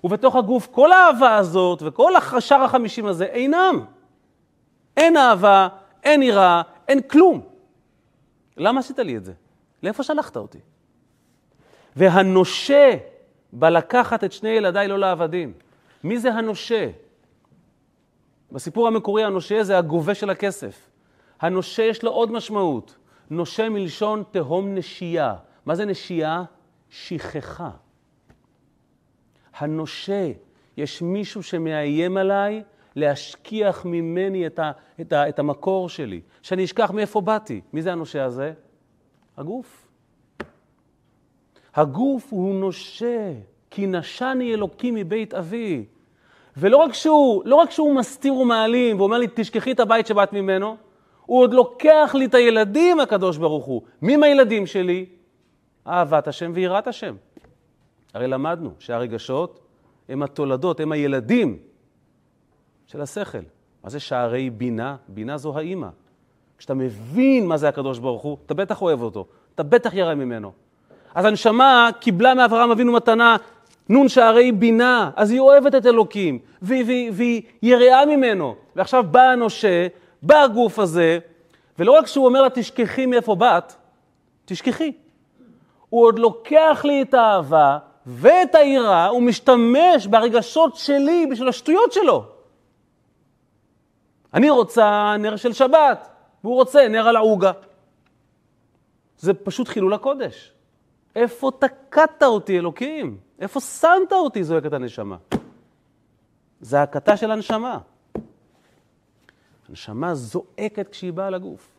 ובתוך 0.04 0.36
הגוף 0.36 0.68
כל 0.72 0.92
האהבה 0.92 1.36
הזאת 1.36 1.82
וכל 1.86 2.14
השאר 2.16 2.62
החמישים 2.62 3.06
הזה 3.06 3.26
אינם. 3.26 3.86
אין 4.98 5.18
אהבה, 5.18 5.68
אין 6.04 6.24
יראה, 6.24 6.62
אין 6.88 7.02
כלום. 7.02 7.42
למה 8.58 8.80
עשית 8.80 9.00
לי 9.00 9.18
את 9.18 9.26
זה? 9.26 9.34
לאיפה 9.84 10.04
שלחת 10.04 10.38
אותי? 10.38 10.60
והנושה 11.96 12.98
בא 13.54 13.70
לקחת 13.70 14.24
את 14.24 14.32
שני 14.32 14.50
ילדיי 14.50 14.88
לא 14.88 15.00
לעבדים. 15.00 15.54
מי 16.04 16.20
זה 16.20 16.34
הנושה? 16.34 16.90
בסיפור 18.52 18.88
המקורי 18.88 19.24
הנושה 19.24 19.64
זה 19.64 19.78
הגובה 19.78 20.16
של 20.16 20.30
הכסף. 20.30 20.90
הנושה 21.42 21.84
יש 21.84 22.04
לו 22.04 22.12
עוד 22.12 22.32
משמעות. 22.32 22.96
נושה 23.32 23.70
מלשון 23.70 24.24
תהום 24.32 24.76
נשייה. 24.76 25.36
מה 25.66 25.76
זה 25.76 25.86
נשייה? 25.86 26.44
שכחה. 26.90 27.70
הנושה, 29.58 30.32
יש 30.78 31.02
מישהו 31.02 31.44
שמאיים 31.44 32.18
עליי 32.18 32.64
להשכיח 32.96 33.86
ממני 33.86 34.48
את, 34.48 34.60
ה, 34.60 34.72
את, 35.02 35.14
ה, 35.14 35.30
את 35.30 35.40
המקור 35.40 35.90
שלי, 35.90 36.22
שאני 36.42 36.64
אשכח 36.64 36.92
מאיפה 36.92 37.22
באתי. 37.22 37.62
מי 37.74 37.82
זה 37.82 37.92
הנושה 37.92 38.24
הזה? 38.26 38.54
הגוף. 39.38 39.88
הגוף 41.76 42.28
הוא 42.30 42.56
נושה, 42.56 43.34
כי 43.70 43.88
נשני 43.88 44.54
אלוקים 44.54 44.96
מבית 44.96 45.34
אבי. 45.34 45.86
ולא 46.58 46.78
רק 46.78 46.94
שהוא, 46.94 47.42
לא 47.46 47.56
רק 47.56 47.72
שהוא 47.72 47.96
מסתיר 47.96 48.34
ומעלים 48.34 49.00
ואומר 49.00 49.18
לי, 49.18 49.28
תשכחי 49.34 49.72
את 49.72 49.80
הבית 49.80 50.08
שבאת 50.08 50.34
ממנו, 50.34 50.78
הוא 51.32 51.42
עוד 51.42 51.54
לוקח 51.54 52.12
לי 52.18 52.26
את 52.26 52.34
הילדים, 52.34 53.00
הקדוש 53.00 53.38
ברוך 53.38 53.66
הוא. 53.66 53.82
מי 54.02 54.14
הם 54.14 54.24
הילדים 54.24 54.66
שלי? 54.66 55.06
אהבת 55.88 56.28
השם 56.28 56.52
ויראת 56.56 56.88
השם. 56.88 57.16
הרי 58.14 58.28
למדנו 58.28 58.72
שהרגשות 58.80 59.60
הם 60.10 60.24
התולדות, 60.24 60.80
הם 60.80 60.92
הילדים 60.92 61.58
של 62.88 63.02
השכל. 63.02 63.38
מה 63.84 63.90
זה 63.90 64.00
שערי 64.00 64.50
בינה? 64.50 64.96
בינה 65.08 65.38
זו 65.38 65.58
האימא. 65.58 65.88
כשאתה 66.58 66.74
מבין 66.74 67.48
מה 67.48 67.58
זה 67.58 67.70
הקדוש 67.70 68.00
ברוך 68.00 68.22
הוא, 68.22 68.38
אתה 68.46 68.54
בטח 68.54 68.82
אוהב 68.82 69.02
אותו, 69.02 69.26
אתה 69.56 69.64
בטח 69.64 69.94
ירא 69.94 70.16
ממנו. 70.16 70.52
אז 71.16 71.26
הנשמה 71.26 71.90
קיבלה 72.00 72.34
מאברהם 72.34 72.72
אבינו 72.72 72.92
מתנה 72.92 73.36
נון 73.90 74.10
שערי 74.10 74.52
בינה, 74.52 75.12
אז 75.16 75.32
היא 75.32 75.40
אוהבת 75.40 75.76
את 75.76 75.86
אלוקים, 75.86 76.40
והיא 76.62 77.42
יראה 77.62 78.06
ממנו. 78.06 78.56
ועכשיו 78.76 79.04
בא 79.12 79.22
הנושה, 79.22 79.88
בא 80.22 80.44
הגוף 80.44 80.80
הזה, 80.80 81.20
ולא 81.80 81.92
רק 81.92 82.08
שהוא 82.08 82.26
אומר 82.26 82.42
לה, 82.42 82.50
תשכחי 82.50 83.06
מאיפה 83.06 83.36
באת, 83.36 83.74
תשכחי. 84.46 84.92
הוא 85.90 86.06
עוד 86.06 86.20
לוקח 86.20 86.82
לי 86.84 87.02
את 87.02 87.14
האהבה 87.14 87.78
ואת 88.06 88.56
היראה, 88.56 89.08
הוא 89.08 89.22
משתמש 89.22 90.08
ברגשות 90.10 90.76
שלי 90.76 91.28
בשביל 91.32 91.48
השטויות 91.50 91.92
שלו. 91.92 92.26
אני 94.34 94.50
רוצה 94.50 95.16
נר 95.20 95.36
של 95.36 95.54
שבת, 95.54 96.10
והוא 96.44 96.56
רוצה 96.56 96.88
נר 96.88 97.08
על 97.08 97.16
העוגה. 97.16 97.52
זה 99.18 99.34
פשוט 99.34 99.68
חילול 99.68 99.94
הקודש. 99.94 100.52
איפה 101.16 101.52
תקעת 101.60 102.24
אותי, 102.24 102.60
אלוקים? 102.60 103.18
איפה 103.40 103.60
שמת 103.60 104.12
אותי, 104.12 104.44
זועקת 104.44 104.74
הנשמה. 104.74 105.18
זעקתה 106.62 107.18
של 107.18 107.32
הנשמה. 107.32 107.78
הנשמה 109.70 110.16
זועקת 110.16 110.90
כשהיא 110.92 111.14
באה 111.14 111.30
לגוף. 111.30 111.78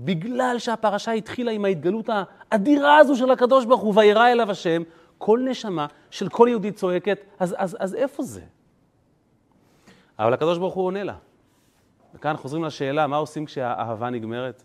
בגלל 0.00 0.56
שהפרשה 0.58 1.12
התחילה 1.12 1.52
עם 1.52 1.64
ההתגלות 1.64 2.08
האדירה 2.12 2.98
הזו 2.98 3.16
של 3.16 3.30
הקדוש 3.30 3.64
ברוך 3.64 3.80
הוא, 3.80 3.94
וירא 3.96 4.28
אליו 4.28 4.50
השם, 4.50 4.82
כל 5.18 5.40
נשמה 5.50 5.86
של 6.10 6.28
כל 6.28 6.46
יהודי 6.50 6.72
צועקת, 6.72 7.18
אז, 7.38 7.54
אז, 7.58 7.76
אז 7.80 7.94
איפה 7.94 8.22
זה? 8.22 8.42
אבל 10.18 10.32
הקדוש 10.34 10.58
ברוך 10.58 10.74
הוא 10.74 10.84
עונה 10.84 11.02
לה. 11.04 11.16
וכאן 12.14 12.36
חוזרים 12.36 12.64
לשאלה, 12.64 13.06
מה 13.06 13.16
עושים 13.16 13.46
כשהאהבה 13.46 14.10
נגמרת? 14.10 14.62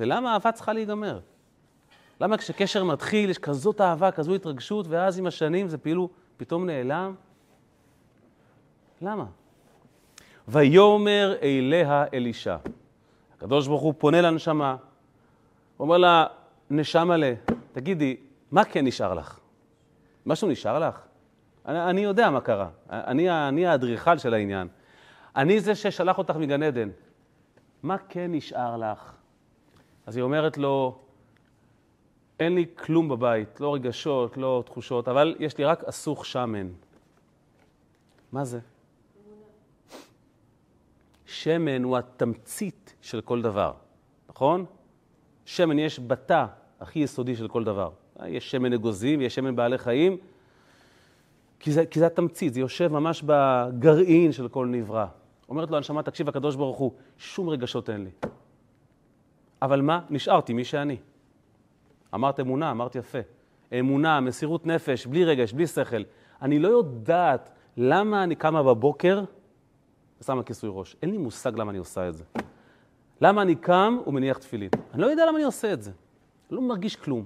ולמה 0.00 0.30
האהבה 0.30 0.52
צריכה 0.52 0.72
להיגמר? 0.72 1.20
למה 2.20 2.36
כשקשר 2.36 2.84
מתחיל 2.84 3.30
יש 3.30 3.38
כזאת 3.38 3.80
אהבה, 3.80 4.10
כזו 4.10 4.34
התרגשות, 4.34 4.86
ואז 4.88 5.18
עם 5.18 5.26
השנים 5.26 5.68
זה 5.68 5.78
כאילו 5.78 6.08
פתאום 6.36 6.66
נעלם? 6.66 7.14
למה? 9.02 9.24
ויאמר 10.48 11.34
אליה 11.42 12.04
אלישע. 12.14 12.56
הקדוש 13.36 13.66
ברוך 13.66 13.82
הוא 13.82 13.94
פונה 13.98 14.20
לנשמה, 14.20 14.76
אומר 15.80 15.98
לה, 15.98 16.26
נשמה 16.70 17.16
ל... 17.16 17.24
תגידי, 17.72 18.16
מה 18.50 18.64
כן 18.64 18.86
נשאר 18.86 19.14
לך? 19.14 19.38
משהו 20.26 20.48
נשאר 20.48 20.78
לך? 20.78 21.00
אני, 21.66 21.90
אני 21.90 22.00
יודע 22.00 22.30
מה 22.30 22.40
קרה, 22.40 22.68
אני, 22.90 23.48
אני 23.48 23.66
האדריכל 23.66 24.18
של 24.18 24.34
העניין. 24.34 24.68
אני 25.36 25.60
זה 25.60 25.74
ששלח 25.74 26.18
אותך 26.18 26.36
מגן 26.36 26.62
עדן. 26.62 26.88
מה 27.82 27.96
כן 28.08 28.32
נשאר 28.32 28.76
לך? 28.76 29.12
אז 30.06 30.16
היא 30.16 30.22
אומרת 30.22 30.58
לו, 30.58 30.98
אין 32.40 32.54
לי 32.54 32.66
כלום 32.76 33.08
בבית, 33.08 33.60
לא 33.60 33.74
רגשות, 33.74 34.36
לא 34.36 34.62
תחושות, 34.66 35.08
אבל 35.08 35.36
יש 35.38 35.58
לי 35.58 35.64
רק 35.64 35.84
אסוך 35.84 36.26
שמן. 36.26 36.68
מה 38.32 38.44
זה? 38.44 38.58
שמן 41.28 41.82
הוא 41.82 41.96
התמצית 41.96 42.94
של 43.02 43.20
כל 43.20 43.42
דבר, 43.42 43.72
נכון? 44.28 44.64
שמן 45.44 45.78
יש 45.78 46.00
בתא 46.00 46.44
הכי 46.80 46.98
יסודי 46.98 47.36
של 47.36 47.48
כל 47.48 47.64
דבר. 47.64 47.90
יש 48.26 48.50
שמן 48.50 48.72
אגוזים, 48.72 49.20
יש 49.20 49.34
שמן 49.34 49.56
בעלי 49.56 49.78
חיים, 49.78 50.16
כי 51.60 51.72
זה, 51.72 51.86
כי 51.86 52.00
זה 52.00 52.06
התמצית, 52.06 52.54
זה 52.54 52.60
יושב 52.60 52.92
ממש 52.92 53.22
בגרעין 53.26 54.32
של 54.32 54.48
כל 54.48 54.66
נברא. 54.66 55.06
אומרת 55.48 55.70
לו 55.70 55.76
הנשמה, 55.76 56.02
תקשיב, 56.02 56.28
הקדוש 56.28 56.56
ברוך 56.56 56.78
הוא, 56.78 56.92
שום 57.18 57.48
רגשות 57.48 57.90
אין 57.90 58.04
לי. 58.04 58.10
אבל 59.62 59.80
מה? 59.80 60.00
נשארתי 60.10 60.52
מי 60.52 60.64
שאני. 60.64 60.96
אמרת 62.14 62.40
אמונה, 62.40 62.70
אמרת 62.70 62.94
יפה. 62.94 63.18
אמונה, 63.78 64.20
מסירות 64.20 64.66
נפש, 64.66 65.06
בלי 65.06 65.24
רגש, 65.24 65.52
בלי 65.52 65.66
שכל. 65.66 66.02
אני 66.42 66.58
לא 66.58 66.68
יודעת 66.68 67.50
למה 67.76 68.24
אני 68.24 68.34
קמה 68.34 68.62
בבוקר 68.62 69.24
ושמה 70.20 70.42
כיסוי 70.42 70.70
ראש. 70.72 70.96
אין 71.02 71.10
לי 71.10 71.18
מושג 71.18 71.56
למה 71.56 71.70
אני 71.70 71.78
עושה 71.78 72.08
את 72.08 72.14
זה. 72.16 72.24
למה 73.20 73.42
אני 73.42 73.54
קם 73.54 73.98
ומניח 74.06 74.38
תפילין? 74.38 74.70
אני 74.94 75.02
לא 75.02 75.06
יודע 75.06 75.26
למה 75.26 75.36
אני 75.36 75.44
עושה 75.44 75.72
את 75.72 75.82
זה. 75.82 75.90
אני 75.90 76.56
לא 76.56 76.62
מרגיש 76.62 76.96
כלום. 76.96 77.24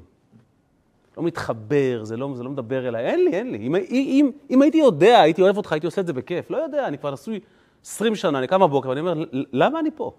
לא 1.17 1.23
מתחבר, 1.23 2.05
זה 2.05 2.17
לא, 2.17 2.33
זה 2.35 2.43
לא 2.43 2.51
מדבר 2.51 2.89
אליי. 2.89 3.07
אין 3.07 3.25
לי, 3.25 3.31
אין 3.33 3.51
לי. 3.51 3.59
אם, 3.59 3.75
אם, 3.91 4.31
אם 4.51 4.63
הייתי 4.63 4.79
יודע, 4.79 5.21
הייתי 5.21 5.43
אוהב 5.43 5.57
אותך, 5.57 5.73
הייתי 5.73 5.87
עושה 5.87 6.01
את 6.01 6.07
זה 6.07 6.13
בכיף. 6.13 6.51
לא 6.51 6.57
יודע, 6.57 6.89
אני 6.89 6.99
כבר 6.99 7.11
נשוי 7.11 7.41
20 7.85 8.17
שנה, 8.17 8.39
אני 8.39 8.47
קם 8.47 8.61
בבוקר 8.61 8.89
ואני 8.89 9.01
אומר, 9.01 9.25
למה 9.33 9.81
אני 9.81 9.91
פה? 9.95 10.13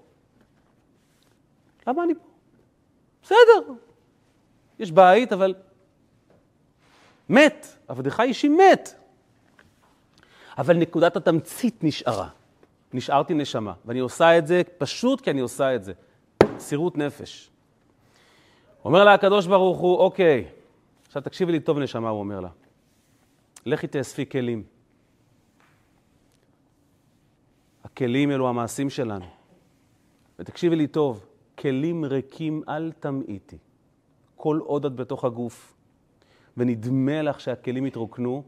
למה 1.88 2.04
אני 2.04 2.14
פה? 2.16 2.22
בסדר, 3.24 3.74
יש 4.80 4.92
בית, 4.92 5.34
אבל 5.34 5.54
מת, 7.30 7.68
עבדך 7.88 8.20
אישי 8.20 8.50
מת. 8.50 8.94
אבל 10.58 10.78
נקודת 10.78 11.16
התמצית 11.16 11.84
נשארה. 11.84 12.30
נשארתי 12.94 13.34
נשמה, 13.34 13.74
ואני 13.86 14.00
עושה 14.00 14.38
את 14.38 14.48
זה 14.48 14.62
פשוט 14.78 15.22
כי 15.22 15.32
אני 15.32 15.40
עושה 15.40 15.76
את 15.76 15.84
זה. 15.84 15.94
מסירות 16.56 16.98
נפש. 16.98 17.50
אומר 18.86 19.04
לה 19.04 19.14
הקדוש 19.14 19.48
ברוך 19.48 19.80
הוא, 19.80 19.98
אוקיי, 19.98 20.46
עכשיו 21.08 21.22
תקשיבי 21.22 21.52
לי 21.52 21.60
טוב 21.60 21.80
נשמה, 21.80 22.10
הוא 22.10 22.20
אומר 22.20 22.40
לה. 22.40 22.50
לכי 23.66 23.88
תאספי 23.88 24.26
כלים. 24.26 24.64
הכלים 27.84 28.32
אלו 28.32 28.50
המעשים 28.50 28.90
שלנו. 28.90 29.26
ותקשיבי 30.40 30.76
לי 30.76 30.88
טוב, 30.88 31.26
כלים 31.58 32.06
ריקים 32.06 32.64
אל 32.70 32.92
תמעיטי. 32.92 33.58
כל 34.36 34.60
עוד 34.64 34.86
את 34.86 34.96
בתוך 34.96 35.26
הגוף, 35.26 35.76
ונדמה 36.58 37.22
לך 37.22 37.40
שהכלים 37.40 37.86
התרוקנו, 37.86 38.44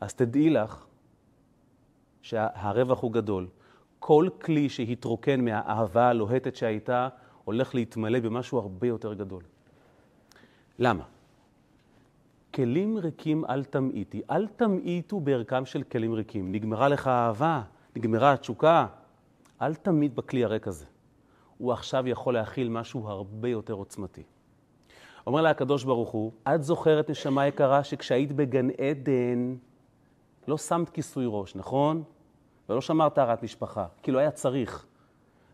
אז 0.00 0.14
תדעי 0.14 0.50
לך 0.50 0.84
שהרווח 2.24 3.00
הוא 3.00 3.12
גדול. 3.12 3.46
כל 3.98 4.28
כלי 4.42 4.68
שהתרוקן 4.68 5.44
מהאהבה 5.44 6.08
הלוהטת 6.08 6.56
שהייתה, 6.56 7.08
הולך 7.44 7.74
להתמלא 7.74 8.20
במשהו 8.20 8.58
הרבה 8.58 8.86
יותר 8.86 9.14
גדול. 9.14 9.42
למה? 10.78 11.04
כלים 12.54 12.98
ריקים 12.98 13.44
אל 13.44 13.64
תמעיטי. 13.64 14.22
אל 14.30 14.46
תמעיטו 14.46 15.20
בערכם 15.20 15.66
של 15.66 15.82
כלים 15.82 16.12
ריקים. 16.12 16.52
נגמרה 16.52 16.88
לך 16.88 17.06
האהבה, 17.06 17.62
נגמרה 17.96 18.32
התשוקה. 18.32 18.86
אל 19.62 19.74
תמיד 19.74 20.16
בכלי 20.16 20.44
הריק 20.44 20.68
הזה. 20.68 20.84
הוא 21.58 21.72
עכשיו 21.72 22.08
יכול 22.08 22.34
להכיל 22.34 22.68
משהו 22.68 23.08
הרבה 23.08 23.48
יותר 23.48 23.72
עוצמתי. 23.72 24.22
אומר 25.26 25.40
לה 25.40 25.50
הקדוש 25.50 25.84
ברוך 25.84 26.10
הוא, 26.10 26.32
את 26.54 26.62
זוכרת, 26.62 27.10
נשמה 27.10 27.46
יקרה, 27.46 27.84
שכשהיית 27.84 28.32
בגן 28.32 28.68
עדן, 28.70 29.54
לא 30.48 30.58
שמת 30.58 30.90
כיסוי 30.90 31.24
ראש, 31.28 31.56
נכון? 31.56 32.02
ולא 32.68 32.80
שמרת 32.80 33.14
טהרת 33.14 33.42
משפחה, 33.42 33.86
כי 34.02 34.10
לא 34.10 34.18
היה 34.18 34.30
צריך. 34.30 34.86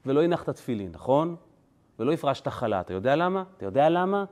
ולא 0.07 0.23
הנחת 0.23 0.51
תפילין, 0.51 0.93
נכון? 0.93 1.37
ולא 1.99 2.13
הפרשת 2.13 2.49
חלה. 2.49 2.81
אתה 2.81 2.93
יודע 2.93 3.17
למה? 3.17 3.45
אתה 3.57 3.65
יודע 3.65 3.89
למה? 3.89 4.25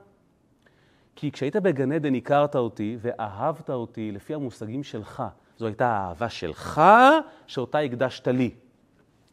כי 1.16 1.32
כשהיית 1.32 1.56
בגן 1.56 1.92
עדן 1.92 2.14
הכרת 2.14 2.56
אותי 2.56 2.96
ואהבת 3.00 3.70
אותי 3.70 4.12
לפי 4.12 4.34
המושגים 4.34 4.82
שלך. 4.82 5.22
זו 5.58 5.66
הייתה 5.66 5.86
האהבה 5.86 6.28
שלך 6.28 6.80
שאותה 7.46 7.78
הקדשת 7.78 8.28
לי. 8.28 8.54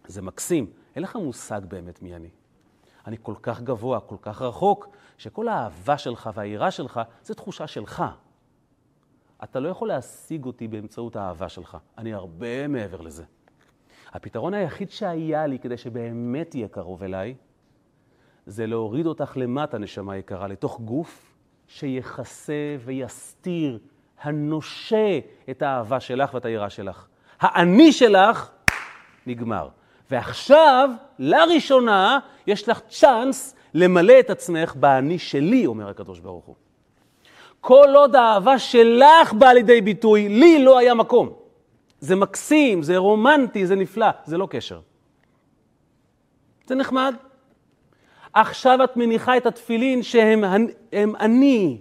זה 0.08 0.22
מקסים. 0.22 0.70
אין 0.96 1.04
לך 1.04 1.16
מושג 1.16 1.62
באמת 1.68 2.02
מי 2.02 2.16
אני. 2.16 2.30
אני 3.08 3.18
כל 3.22 3.34
כך 3.42 3.62
גבוה, 3.62 4.00
כל 4.00 4.16
כך 4.22 4.42
רחוק, 4.42 4.88
שכל 5.18 5.48
האהבה 5.48 5.98
שלך 5.98 6.30
והיראה 6.34 6.72
שלך 6.72 7.02
זה 7.24 7.36
תחושה 7.36 7.68
שלך. 7.68 8.04
אתה 9.50 9.60
לא 9.60 9.70
יכול 9.70 9.88
להשיג 9.88 10.46
אותי 10.46 10.68
באמצעות 10.68 11.16
האהבה 11.16 11.50
שלך. 11.50 11.78
אני 11.98 12.14
הרבה 12.14 12.68
מעבר 12.68 13.02
לזה. 13.02 13.24
הפתרון 14.14 14.54
היחיד 14.54 14.92
שהיה 14.92 15.48
לי 15.48 15.60
כדי 15.60 15.78
שבאמת 15.78 16.50
תהיה 16.50 16.68
קרוב 16.68 17.04
אליי, 17.04 17.36
זה 18.46 18.68
להוריד 18.68 19.06
אותך 19.06 19.34
למטה, 19.36 19.78
נשמה 19.78 20.18
יקרה, 20.18 20.48
לתוך 20.48 20.82
גוף 20.82 21.36
שיכסה 21.68 22.76
ויסתיר, 22.86 23.80
הנושה 24.22 25.20
את 25.50 25.62
האהבה 25.62 26.00
שלך 26.00 26.34
ואת 26.34 26.46
היראה 26.46 26.70
שלך. 26.70 27.08
האני 27.40 27.92
שלך 27.92 28.52
נגמר. 29.28 29.70
ועכשיו, 30.12 30.90
לראשונה, 31.20 32.20
יש 32.48 32.70
לך 32.70 32.80
צ'אנס 32.80 33.56
למלא 33.74 34.20
את 34.20 34.30
עצמך 34.30 34.76
באני 34.76 35.20
שלי, 35.20 35.66
אומר 35.66 35.90
הקדוש 35.90 36.20
ברוך 36.20 36.46
הוא. 36.46 36.56
כל 37.68 37.96
עוד 37.96 38.16
האהבה 38.16 38.60
שלך 38.60 39.34
באה 39.34 39.54
לידי 39.54 39.82
ביטוי, 39.82 40.30
לי 40.30 40.64
לא 40.64 40.78
היה 40.78 40.94
מקום. 40.94 41.30
זה 42.00 42.16
מקסים, 42.16 42.84
זה 42.84 42.98
רומנטי, 42.98 43.66
זה 43.66 43.76
נפלא, 43.76 44.08
זה 44.26 44.38
לא 44.38 44.48
קשר. 44.50 44.80
זה 46.68 46.76
נחמד. 46.76 47.16
עכשיו 48.34 48.84
את 48.84 48.98
מניחה 48.98 49.38
את 49.38 49.46
התפילין 49.46 50.04
שהם 50.04 50.44
הם 50.94 51.16
אני. 51.20 51.78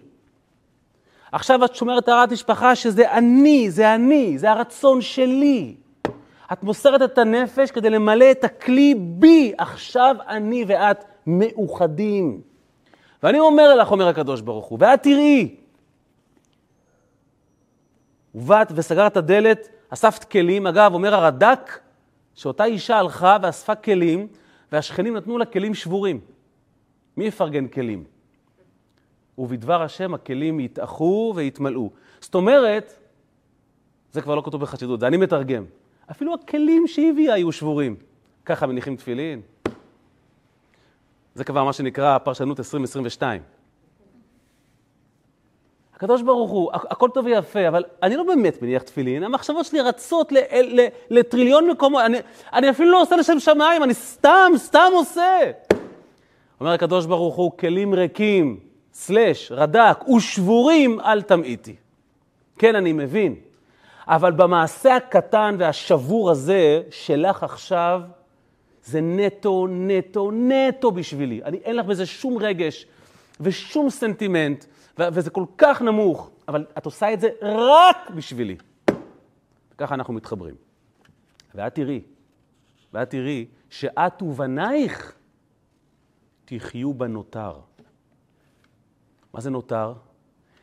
עכשיו 1.32 1.64
את 1.64 1.74
שומרת 1.74 2.06
טהרת 2.06 2.32
משפחה 2.32 2.74
שזה 2.74 3.12
אני, 3.12 3.70
זה 3.70 3.94
אני, 3.94 4.38
זה 4.38 4.50
הרצון 4.50 5.00
שלי. 5.00 5.74
את 6.52 6.62
מוסרת 6.62 7.02
את 7.02 7.18
הנפש 7.18 7.70
כדי 7.70 7.90
למלא 7.90 8.30
את 8.30 8.44
הכלי 8.44 8.94
בי. 8.98 9.52
עכשיו 9.58 10.16
אני 10.28 10.64
ואת 10.68 11.04
מאוחדים. 11.26 12.40
ואני 13.22 13.38
אומר 13.38 13.74
לך, 13.74 13.90
אומר 13.90 14.08
הקדוש 14.08 14.40
ברוך 14.40 14.66
הוא, 14.66 14.78
ואת 14.80 15.02
תראי. 15.02 15.63
ובאת 18.34 18.72
וסגרת 18.74 19.12
את 19.12 19.16
הדלת, 19.16 19.68
אספת 19.88 20.24
כלים. 20.24 20.66
אגב, 20.66 20.94
אומר 20.94 21.14
הרד"ק, 21.14 21.80
שאותה 22.34 22.64
אישה 22.64 22.98
הלכה 22.98 23.36
ואספה 23.42 23.74
כלים, 23.74 24.28
והשכנים 24.72 25.16
נתנו 25.16 25.38
לה 25.38 25.44
כלים 25.44 25.74
שבורים. 25.74 26.20
מי 27.16 27.24
יפרגן 27.24 27.68
כלים? 27.68 28.04
ובדבר 29.38 29.82
השם 29.82 30.14
הכלים 30.14 30.60
יתאחו 30.60 31.32
ויתמלאו. 31.36 31.90
זאת 32.20 32.34
אומרת, 32.34 32.98
זה 34.12 34.22
כבר 34.22 34.34
לא 34.34 34.42
כתוב 34.44 34.60
בחסידות, 34.60 35.00
זה 35.00 35.06
אני 35.06 35.16
מתרגם. 35.16 35.64
אפילו 36.10 36.34
הכלים 36.34 36.86
שהיא 36.86 37.10
הביאה 37.10 37.34
היו 37.34 37.52
שבורים. 37.52 37.96
ככה 38.44 38.66
מניחים 38.66 38.96
תפילין. 38.96 39.40
זה 41.34 41.44
כבר 41.44 41.64
מה 41.64 41.72
שנקרא 41.72 42.18
פרשנות 42.18 42.58
2022. 42.58 43.42
הקדוש 45.96 46.22
ברוך 46.22 46.50
הוא, 46.50 46.70
הכל 46.72 47.08
טוב 47.14 47.26
ויפה, 47.26 47.68
אבל 47.68 47.84
אני 48.02 48.16
לא 48.16 48.22
באמת 48.22 48.62
מניח 48.62 48.82
תפילין, 48.82 49.22
המחשבות 49.22 49.66
שלי 49.66 49.80
רצות 49.80 50.32
לטריליון 51.10 51.70
מקומות, 51.70 52.02
אני, 52.06 52.18
אני 52.52 52.70
אפילו 52.70 52.90
לא 52.92 53.02
עושה 53.02 53.16
לשם 53.16 53.40
שמיים, 53.40 53.82
אני 53.82 53.94
סתם, 53.94 54.52
סתם 54.56 54.90
עושה. 54.92 55.40
אומר 56.60 56.72
הקדוש 56.72 57.06
ברוך 57.06 57.34
הוא, 57.34 57.52
כלים 57.58 57.94
ריקים, 57.94 58.60
סלש, 58.92 59.52
רד"ק, 59.52 60.04
ושבורים, 60.16 61.00
אל 61.00 61.22
תמעיטי. 61.22 61.74
כן, 62.58 62.74
אני 62.74 62.92
מבין, 62.92 63.34
אבל 64.06 64.32
במעשה 64.32 64.96
הקטן 64.96 65.56
והשבור 65.58 66.30
הזה 66.30 66.82
שלך 66.90 67.42
עכשיו, 67.42 68.00
זה 68.84 69.00
נטו, 69.00 69.66
נטו, 69.70 70.30
נטו 70.32 70.90
בשבילי. 70.90 71.40
אני, 71.44 71.56
אין 71.56 71.76
לך 71.76 71.86
בזה 71.86 72.06
שום 72.06 72.38
רגש 72.38 72.86
ושום 73.40 73.90
סנטימנט, 73.90 74.64
וזה 74.98 75.30
כל 75.30 75.44
כך 75.58 75.82
נמוך, 75.82 76.30
אבל 76.48 76.66
את 76.78 76.86
עושה 76.86 77.12
את 77.12 77.20
זה 77.20 77.28
רק 77.42 78.10
בשבילי. 78.10 78.56
וככה 79.74 79.94
אנחנו 79.94 80.14
מתחברים. 80.14 80.54
ואת 81.54 81.74
תראי, 81.74 82.02
ואת 82.92 83.10
תראי 83.10 83.46
שאת 83.70 84.22
ובנייך 84.22 85.14
תחיו 86.44 86.94
בנותר. 86.94 87.60
מה 89.32 89.40
זה 89.40 89.50
נותר? 89.50 89.94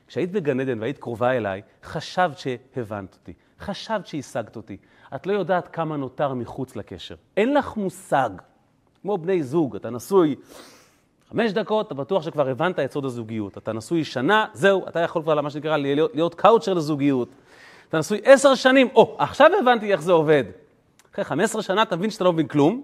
כשהיית 0.08 0.32
בגן 0.32 0.60
עדן 0.60 0.80
והיית 0.80 0.98
קרובה 0.98 1.32
אליי, 1.32 1.62
חשבת 1.84 2.38
שהבנת 2.38 3.14
אותי, 3.14 3.34
חשבת 3.60 4.08
שהשגת 4.08 4.56
אותי. 4.56 4.78
את 5.16 5.28
לא 5.28 5.34
יודעת 5.34 5.68
כמה 5.68 5.98
נותר 5.98 6.34
מחוץ 6.34 6.76
לקשר. 6.76 7.16
אין 7.38 7.54
לך 7.54 7.78
מושג. 7.78 8.30
כמו 9.02 9.18
בני 9.18 9.44
זוג, 9.44 9.76
אתה 9.76 9.90
נשוי 9.90 10.36
חמש 11.32 11.52
דקות, 11.52 11.88
אתה 11.88 11.96
בטוח 11.96 12.24
שכבר 12.24 12.50
הבנת 12.50 12.80
את 12.80 12.92
סוד 12.92 13.06
הזוגיות. 13.06 13.58
אתה 13.58 13.74
נשוי 13.74 14.04
שנה, 14.04 14.46
זהו, 14.54 14.88
אתה 14.88 15.00
יכול 15.00 15.22
כבר, 15.22 15.42
מה 15.42 15.50
שנקרא, 15.50 15.78
להיות, 15.78 16.12
להיות 16.14 16.36
קאוצ'ר 16.36 16.74
לזוגיות. 16.74 17.30
אתה 17.90 18.00
נשוי 18.00 18.22
עשר 18.24 18.56
שנים, 18.56 18.90
או, 18.96 19.16
עכשיו 19.20 19.52
הבנתי 19.60 19.92
איך 19.92 20.02
זה 20.02 20.12
עובד. 20.12 20.44
אחרי 21.14 21.26
חמש 21.26 21.44
עשרה 21.44 21.62
שנה 21.62 21.82
אתה 21.82 21.96
מבין 21.96 22.10
שאתה 22.10 22.24
לא 22.24 22.34
מבין 22.34 22.48
כלום. 22.48 22.84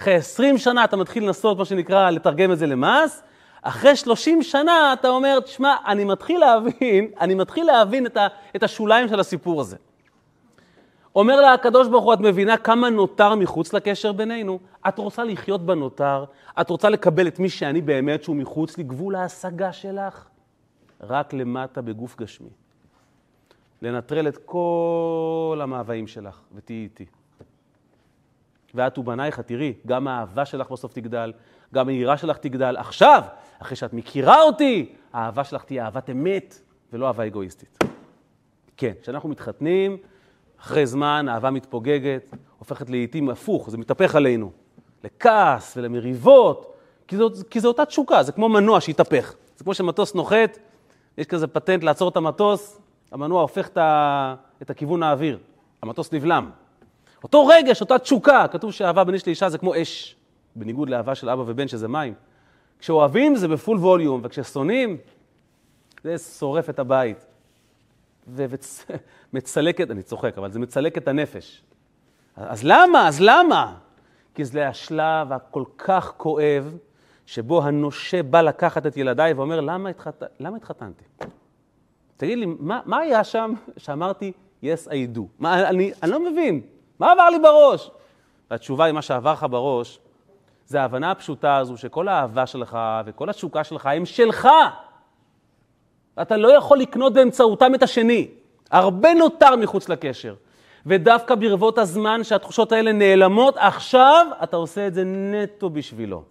אחרי 0.00 0.14
עשרים 0.14 0.58
שנה 0.58 0.84
אתה 0.84 0.96
מתחיל 0.96 1.24
לנסות, 1.24 1.58
מה 1.58 1.64
שנקרא, 1.64 2.10
לתרגם 2.10 2.52
את 2.52 2.58
זה 2.58 2.66
למס. 2.66 3.22
אחרי 3.62 3.96
שלושים 3.96 4.42
שנה 4.42 4.92
אתה 4.92 5.08
אומר, 5.08 5.40
תשמע, 5.40 5.76
אני 5.86 6.04
מתחיל 6.04 6.40
להבין, 6.40 7.10
אני 7.20 7.34
מתחיל 7.34 7.66
להבין 7.66 8.06
את, 8.06 8.16
ה, 8.16 8.26
את 8.56 8.62
השוליים 8.62 9.08
של 9.08 9.20
הסיפור 9.20 9.60
הזה. 9.60 9.76
אומר 11.20 11.40
לה 11.40 11.52
הקדוש 11.52 11.88
ברוך 11.88 12.04
הוא, 12.04 12.14
את 12.14 12.20
מבינה 12.20 12.56
כמה 12.56 12.90
נותר 12.90 13.34
מחוץ 13.34 13.72
לקשר 13.72 14.12
בינינו? 14.12 14.58
את 14.88 14.98
רוצה 14.98 15.24
לחיות 15.24 15.66
בנותר? 15.66 16.24
את 16.60 16.70
רוצה 16.70 16.88
לקבל 16.88 17.28
את 17.28 17.38
מי 17.38 17.48
שאני 17.48 17.80
באמת, 17.80 18.22
שהוא 18.22 18.36
מחוץ 18.36 18.78
לגבול 18.78 19.14
ההשגה 19.14 19.72
שלך? 19.72 20.28
רק 21.00 21.32
למטה 21.32 21.82
בגוף 21.82 22.16
גשמי. 22.16 22.50
לנטרל 23.82 24.28
את 24.28 24.38
כל 24.44 25.60
המאוויים 25.62 26.06
שלך, 26.06 26.40
ותהיי 26.54 26.82
איתי. 26.82 27.06
ואת 28.74 28.98
ובנייך, 28.98 29.40
תראי, 29.40 29.74
גם 29.86 30.08
האהבה 30.08 30.44
שלך 30.44 30.70
בסוף 30.70 30.92
תגדל, 30.92 31.32
גם 31.74 31.88
היראה 31.88 32.16
שלך 32.16 32.38
תגדל. 32.38 32.76
עכשיו, 32.76 33.22
אחרי 33.58 33.76
שאת 33.76 33.92
מכירה 33.92 34.42
אותי, 34.42 34.94
האהבה 35.12 35.44
שלך 35.44 35.64
תהיה 35.64 35.84
אהבת 35.84 36.10
אמת, 36.10 36.60
ולא 36.92 37.06
אהבה 37.06 37.26
אגואיסטית. 37.26 37.78
כן, 38.76 38.92
כשאנחנו 39.02 39.28
מתחתנים, 39.28 39.96
אחרי 40.60 40.86
זמן 40.86 41.26
האהבה 41.28 41.50
מתפוגגת, 41.50 42.34
הופכת 42.58 42.90
לעיתים 42.90 43.30
הפוך, 43.30 43.70
זה 43.70 43.78
מתהפך 43.78 44.14
עלינו, 44.14 44.50
לכעס 45.04 45.76
ולמריבות, 45.76 46.74
כי 47.08 47.16
זו, 47.16 47.30
כי 47.50 47.60
זו 47.60 47.68
אותה 47.68 47.84
תשוקה, 47.84 48.22
זה 48.22 48.32
כמו 48.32 48.48
מנוע 48.48 48.80
שהתהפך. 48.80 49.34
זה 49.56 49.64
כמו 49.64 49.74
שמטוס 49.74 50.14
נוחת, 50.14 50.58
יש 51.18 51.26
כזה 51.26 51.46
פטנט 51.46 51.84
לעצור 51.84 52.08
את 52.08 52.16
המטוס, 52.16 52.80
המנוע 53.12 53.40
הופך 53.40 53.68
את, 53.68 53.76
ה, 53.76 54.34
את 54.62 54.70
הכיוון 54.70 55.02
האוויר, 55.02 55.38
המטוס 55.82 56.12
נבלם. 56.12 56.50
אותו 57.24 57.46
רגש, 57.46 57.80
אותה 57.80 57.98
תשוקה, 57.98 58.46
כתוב 58.48 58.72
שאהבה 58.72 59.04
בין 59.04 59.14
איש 59.14 59.26
לאישה 59.26 59.48
זה 59.48 59.58
כמו 59.58 59.82
אש, 59.82 60.16
בניגוד 60.56 60.90
לאהבה 60.90 61.14
של 61.14 61.28
אבא 61.28 61.42
ובן 61.46 61.68
שזה 61.68 61.88
מים. 61.88 62.14
כשאוהבים 62.78 63.36
זה 63.36 63.48
בפול 63.48 63.78
ווליום, 63.78 64.20
וכששונאים 64.24 64.96
זה 66.04 66.18
שורף 66.18 66.70
את 66.70 66.78
הבית. 66.78 67.26
ומצלק 68.28 69.80
אני 69.80 70.02
צוחק, 70.02 70.38
אבל 70.38 70.50
זה 70.50 70.58
מצלק 70.58 70.98
את 70.98 71.08
הנפש. 71.08 71.62
אז 72.36 72.64
למה? 72.64 73.08
אז 73.08 73.20
למה? 73.20 73.74
כי 74.34 74.44
זה 74.44 74.68
השלב 74.68 75.32
הכל 75.32 75.64
כך 75.78 76.12
כואב, 76.16 76.76
שבו 77.26 77.62
הנושה 77.62 78.22
בא 78.22 78.40
לקחת 78.40 78.86
את 78.86 78.96
ילדיי 78.96 79.32
ואומר, 79.32 79.60
למה, 79.60 79.88
התחת... 79.88 80.22
למה 80.40 80.56
התחתנתי? 80.56 81.04
תגיד 82.16 82.38
לי, 82.38 82.46
מה, 82.46 82.80
מה 82.84 82.98
היה 82.98 83.24
שם 83.24 83.52
שאמרתי, 83.76 84.32
yes, 84.62 84.88
I 84.88 85.16
do? 85.16 85.20
מה, 85.38 85.68
אני, 85.68 85.92
אני 86.02 86.10
לא 86.10 86.30
מבין, 86.30 86.60
מה 86.98 87.12
עבר 87.12 87.28
לי 87.28 87.38
בראש? 87.38 87.90
והתשובה 88.50 88.84
היא, 88.84 88.94
מה 88.94 89.02
שעבר 89.02 89.32
לך 89.32 89.46
בראש, 89.50 90.00
זה 90.66 90.80
ההבנה 90.80 91.10
הפשוטה 91.10 91.56
הזו 91.56 91.76
שכל 91.76 92.08
האהבה 92.08 92.46
שלך 92.46 92.78
וכל 93.06 93.30
התשוקה 93.30 93.64
שלך 93.64 93.86
הם 93.86 94.06
שלך. 94.06 94.48
אתה 96.22 96.36
לא 96.36 96.56
יכול 96.56 96.78
לקנות 96.78 97.12
באמצעותם 97.12 97.74
את 97.74 97.82
השני. 97.82 98.28
הרבה 98.70 99.14
נותר 99.14 99.56
מחוץ 99.56 99.88
לקשר. 99.88 100.34
ודווקא 100.86 101.34
ברבות 101.34 101.78
הזמן 101.78 102.24
שהתחושות 102.24 102.72
האלה 102.72 102.92
נעלמות, 102.92 103.54
עכשיו 103.56 104.26
אתה 104.42 104.56
עושה 104.56 104.86
את 104.86 104.94
זה 104.94 105.04
נטו 105.04 105.70
בשבילו. 105.70 106.24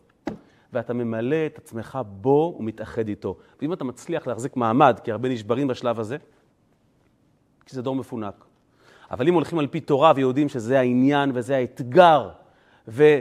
ואתה 0.73 0.93
ממלא 0.93 1.45
את 1.45 1.57
עצמך 1.57 1.99
בו 2.07 2.55
ומתאחד 2.59 3.07
איתו. 3.07 3.38
ואם 3.61 3.73
אתה 3.73 3.84
מצליח 3.84 4.27
להחזיק 4.27 4.55
מעמד, 4.55 4.99
כי 5.03 5.11
הרבה 5.11 5.30
נשברים 5.30 5.67
בשלב 5.67 5.99
הזה, 5.99 6.17
כי 7.65 7.75
זה 7.75 7.82
דור 7.82 7.95
מפונק. 7.95 8.45
אבל 9.11 9.27
אם 9.27 9.34
הולכים 9.34 9.59
על 9.59 9.67
פי 9.67 9.80
תורה 9.80 10.13
ויודעים 10.15 10.49
שזה 10.49 10.80
העניין 10.80 11.32
וזה 11.34 11.55
האתגר, 11.55 12.30
ו... 12.88 13.19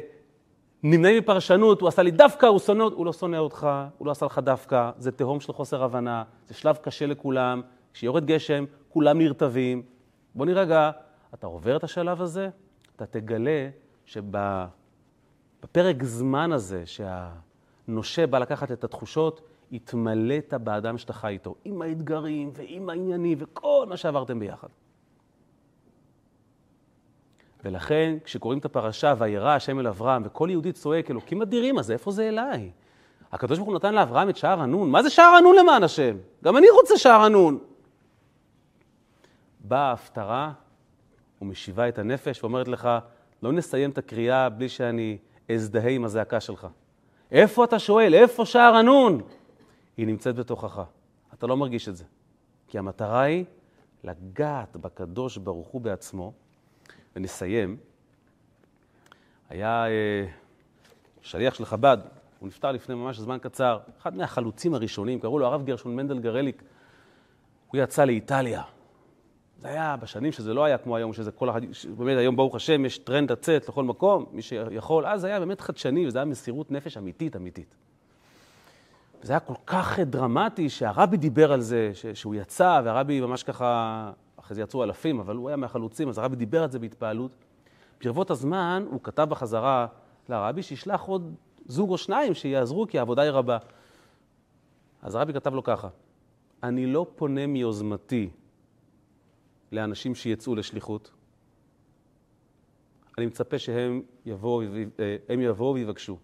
נמנעים 0.83 1.19
מפרשנות, 1.19 1.81
הוא 1.81 1.89
עשה 1.89 2.03
לי 2.03 2.11
דווקא, 2.11 2.47
הוא 2.47 2.59
שונא, 2.59 2.83
הוא 2.83 3.07
לא 3.07 3.13
שונא 3.13 3.37
אותך, 3.37 3.69
הוא 3.99 4.07
לא 4.07 4.11
עשה 4.11 4.27
לך 4.27 4.39
דווקא, 4.39 4.91
זה 4.99 5.13
תהום 5.13 5.41
של 5.41 5.53
חוסר 5.53 5.83
הבנה, 5.83 6.23
זה 6.47 6.55
שלב 6.55 6.77
קשה 6.77 7.07
לכולם, 7.07 7.63
כשיורד 7.95 8.25
גשם, 8.25 8.65
כולם 8.89 9.19
נרטבים. 9.19 9.83
בוא 10.35 10.47
נירגע, 10.47 10.91
אתה 11.35 11.47
עובר 11.47 11.77
את 11.77 11.85
השלב 11.85 12.23
הזה, 12.23 12.49
אתה 12.97 13.07
תגלה 13.07 13.69
שבפרק 14.05 16.03
זמן 16.03 16.53
הזה, 16.53 16.83
שהנושה 16.87 18.27
בא 18.27 18.39
לקחת 18.39 18.73
את 18.73 18.85
התחושות, 18.85 19.41
התמלאת 19.73 20.55
באדם 20.55 20.99
שאתה 20.99 21.13
חי 21.13 21.29
איתו, 21.29 21.55
עם 21.65 21.83
האתגרים 21.83 22.51
ועם 22.55 22.91
העניינים 22.91 23.39
וכל 23.41 23.87
מה 23.89 23.97
שעברתם 23.97 24.39
ביחד. 24.39 24.69
ולכן, 27.69 28.17
כשקוראים 28.25 28.59
את 28.59 28.65
הפרשה, 28.65 29.15
וירא 29.19 29.51
השם 29.51 29.81
אל 29.81 29.87
אברהם, 29.87 30.23
וכל 30.25 30.49
יהודי 30.51 30.73
צועק, 30.73 31.11
אלוקים 31.11 31.43
אדירים, 31.43 31.79
אז 31.79 31.91
איפה 31.91 32.11
זה 32.11 32.29
אליי? 32.29 32.71
הקדוש 33.33 33.59
ברוך 33.59 33.69
הוא 33.69 33.77
נתן 33.77 33.95
לאברהם 33.95 34.29
את 34.29 34.37
שער 34.37 34.61
הנון. 34.61 34.91
מה 34.91 35.03
זה 35.03 35.11
שער 35.11 35.35
הנון 35.39 35.57
למען 35.57 35.83
השם? 35.83 36.17
גם 36.45 36.57
אני 36.57 36.71
רוצה 36.71 36.99
שער 36.99 37.21
הנון. 37.21 37.59
באה 39.61 39.81
ההפטרה 39.81 40.53
ומשיבה 41.43 41.89
את 41.89 41.99
הנפש 41.99 42.43
ואומרת 42.43 42.69
לך, 42.69 42.89
לא 43.43 43.53
נסיים 43.53 43.91
את 43.91 43.99
הקריאה 43.99 44.49
בלי 44.49 44.69
שאני 44.69 45.19
אזדהה 45.55 45.91
עם 45.91 46.05
הזעקה 46.05 46.41
שלך. 46.41 46.67
איפה 47.31 47.65
אתה 47.65 47.79
שואל? 47.79 48.15
איפה 48.15 48.47
שער 48.47 48.75
הנון? 48.75 49.21
היא 49.97 50.07
נמצאת 50.07 50.37
בתוכך. 50.37 50.83
אתה 51.35 51.47
לא 51.47 51.57
מרגיש 51.57 51.89
את 51.89 51.97
זה. 51.97 52.05
כי 52.69 52.79
המטרה 52.79 53.21
היא 53.21 53.45
לגעת 54.05 54.77
בקדוש 54.77 55.37
ברוך 55.37 55.69
הוא 55.69 55.81
בעצמו, 55.81 56.33
ונסיים, 57.19 57.77
היה 59.49 59.87
אה, 59.87 60.27
שליח 61.23 61.55
של 61.55 61.65
חב"ד, 61.65 61.99
הוא 62.39 62.49
נפטר 62.49 62.73
לפני 62.73 62.95
ממש 62.95 63.19
זמן 63.19 63.39
קצר, 63.39 63.79
אחד 64.01 64.17
מהחלוצים 64.17 64.75
הראשונים, 64.75 65.21
קראו 65.21 65.39
לו 65.39 65.47
הרב 65.47 65.65
גרשון 65.65 65.97
מנדל 65.97 66.19
גרליק, 66.19 66.63
הוא 67.69 67.81
יצא 67.81 68.05
לאיטליה. 68.05 68.63
זה 69.59 69.69
היה 69.69 69.97
בשנים 69.97 70.33
שזה 70.33 70.55
לא 70.55 70.65
היה 70.65 70.79
כמו 70.79 70.97
היום, 70.97 71.13
שזה 71.13 71.33
כל 71.33 71.51
אחד, 71.51 71.61
באמת 71.97 72.19
היום 72.19 72.37
ברוך 72.37 72.55
השם 72.55 72.85
יש 72.85 72.99
טרנד 72.99 73.33
לצאת 73.33 73.69
לכל 73.69 73.85
מקום, 73.85 74.27
מי 74.33 74.43
שיכול, 74.43 75.07
אז 75.07 75.21
זה 75.21 75.27
היה 75.27 75.41
באמת 75.41 75.61
חדשני 75.61 76.07
וזה 76.07 76.19
היה 76.19 76.25
מסירות 76.25 76.71
נפש 76.71 76.97
אמיתית 76.97 77.37
אמיתית. 77.37 77.75
וזה 79.23 79.33
היה 79.33 79.41
כל 79.41 79.55
כך 79.67 79.99
דרמטי 79.99 80.69
שהרבי 80.69 81.17
דיבר 81.17 81.53
על 81.53 81.61
זה, 81.61 81.91
שהוא 82.15 82.35
יצא, 82.35 82.81
והרבי 82.85 83.21
ממש 83.21 83.43
ככה 83.43 84.11
אחרי 84.49 84.55
זה 84.55 84.63
יצאו 84.63 84.85
אלפים, 84.85 85.21
אבל 85.21 85.37
הוא 85.37 85.49
היה 85.49 85.57
מהחלוצים, 85.57 86.09
אז 86.09 86.19
הרבי 86.19 86.37
דיבר 86.37 86.63
על 86.63 86.71
זה 86.71 86.79
בהתפעלות. 86.79 87.31
ברבות 88.05 88.31
הזמן 88.31 88.85
הוא 88.91 89.01
כתב 89.03 89.27
בחזרה 89.31 89.87
לרבי 90.29 90.63
שישלח 90.63 91.03
עוד 91.03 91.35
זוג 91.67 91.91
או 91.91 91.99
שניים 91.99 92.35
שיעזרו, 92.35 92.87
כי 92.87 92.99
העבודה 92.99 93.23
היא 93.23 93.31
רבה. 93.31 93.59
אז 95.03 95.15
הרבי 95.15 95.33
כתב 95.33 95.55
לו 95.55 95.63
ככה, 95.63 95.89
אני 96.63 96.87
לא 96.87 97.07
פונה 97.17 97.47
מיוזמתי 97.47 98.31
לאנשים 99.73 100.15
שיצאו 100.15 100.55
לשליחות. 100.55 101.11
אני 103.19 103.27
מצפה 103.27 103.59
שהם 103.59 104.03
יבואו, 104.27 104.63
אה, 105.31 105.35
יבואו 105.35 105.75
ויבקשו. 105.75 106.19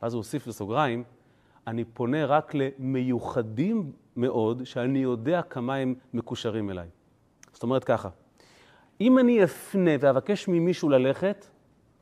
אז 0.00 0.14
הוא 0.14 0.18
הוסיף 0.18 0.46
לסוגריים, 0.46 1.04
אני 1.66 1.84
פונה 1.84 2.26
רק 2.26 2.52
למיוחדים 2.54 3.92
מאוד, 4.16 4.64
שאני 4.64 4.98
יודע 4.98 5.42
כמה 5.42 5.74
הם 5.74 5.94
מקושרים 6.12 6.70
אליי. 6.70 6.88
זאת 7.54 7.62
אומרת 7.62 7.84
ככה, 7.84 8.08
אם 9.00 9.18
אני 9.18 9.44
אפנה 9.44 9.90
ואבקש 10.00 10.48
ממישהו 10.48 10.88
ללכת, 10.88 11.46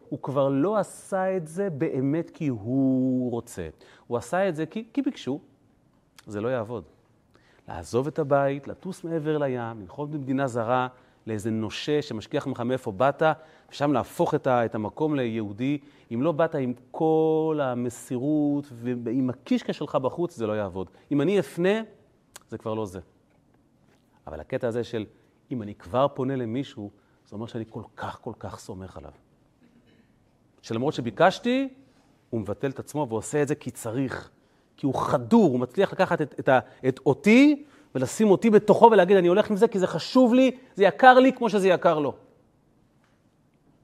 הוא 0.09 0.23
כבר 0.23 0.49
לא 0.49 0.77
עשה 0.77 1.37
את 1.37 1.47
זה 1.47 1.71
באמת 1.71 2.31
כי 2.31 2.49
הוא 2.49 3.31
רוצה. 3.31 3.69
הוא 4.07 4.19
עשה 4.19 4.49
את 4.49 4.57
זה 4.57 4.67
כי, 4.67 4.85
כי 4.93 5.03
ביקשו. 5.03 5.41
זה 6.27 6.41
לא 6.41 6.49
יעבוד. 6.49 6.85
לעזוב 7.69 8.07
את 8.07 8.19
הבית, 8.19 8.69
לטוס 8.69 9.05
מעבר 9.05 9.39
לים, 9.39 9.81
לנחות 9.81 10.11
במדינה 10.11 10.47
זרה, 10.47 10.89
לאיזה 11.27 11.51
נושה 11.51 12.03
שמשכיח 12.03 12.47
ממך 12.47 12.61
מאיפה 12.61 12.93
באת, 12.93 13.23
ושם 13.71 13.93
להפוך 13.93 14.35
את, 14.35 14.47
ה, 14.47 14.65
את 14.65 14.75
המקום 14.75 15.15
ליהודי. 15.15 15.79
אם 16.15 16.23
לא 16.23 16.33
באת 16.33 16.55
עם 16.55 16.73
כל 16.91 17.61
המסירות 17.63 18.69
ועם 18.73 19.31
הקישקע 19.31 19.73
שלך 19.73 19.95
בחוץ, 19.95 20.37
זה 20.37 20.47
לא 20.47 20.53
יעבוד. 20.53 20.91
אם 21.13 21.21
אני 21.21 21.39
אפנה, 21.39 21.83
זה 22.49 22.59
כבר 22.59 22.75
לא 22.75 22.87
זה. 22.87 23.01
אבל 24.27 24.41
הקטע 24.41 24.69
הזה 24.69 24.85
של 24.85 25.07
אם 25.53 25.63
אני 25.63 25.75
כבר 25.75 26.09
פונה 26.09 26.37
למישהו, 26.37 26.91
זה 27.29 27.35
אומר 27.37 27.47
שאני 27.47 27.65
כל 27.69 27.83
כך 27.97 28.19
כל 28.21 28.33
כך 28.39 28.59
סומך 28.59 28.97
עליו. 28.97 29.13
שלמרות 30.63 30.95
שביקשתי, 30.95 31.69
הוא 32.31 32.41
מבטל 32.41 32.71
את 32.71 32.79
עצמו 32.79 33.07
ועושה 33.09 33.43
את 33.43 33.49
זה 33.49 33.55
כי 33.55 33.71
צריך. 33.71 34.31
כי 34.77 34.87
הוא 34.87 34.95
חדור, 34.95 35.51
הוא 35.51 35.61
מצליח 35.61 35.93
לקחת 35.93 36.23
את, 36.23 36.41
את, 36.41 36.49
את 36.89 37.01
אותי 37.07 37.65
ולשים 37.95 38.31
אותי 38.31 38.51
בתוכו 38.51 38.89
ולהגיד, 38.93 39.17
אני 39.17 39.29
הולך 39.29 39.51
עם 39.51 39.57
זה 39.57 39.69
כי 39.69 39.79
זה 39.79 39.87
חשוב 39.87 40.35
לי, 40.35 40.51
זה 40.75 40.85
יקר 40.85 41.15
לי 41.15 41.33
כמו 41.33 41.51
שזה 41.51 41.69
יקר 41.69 41.99
לו. 41.99 42.15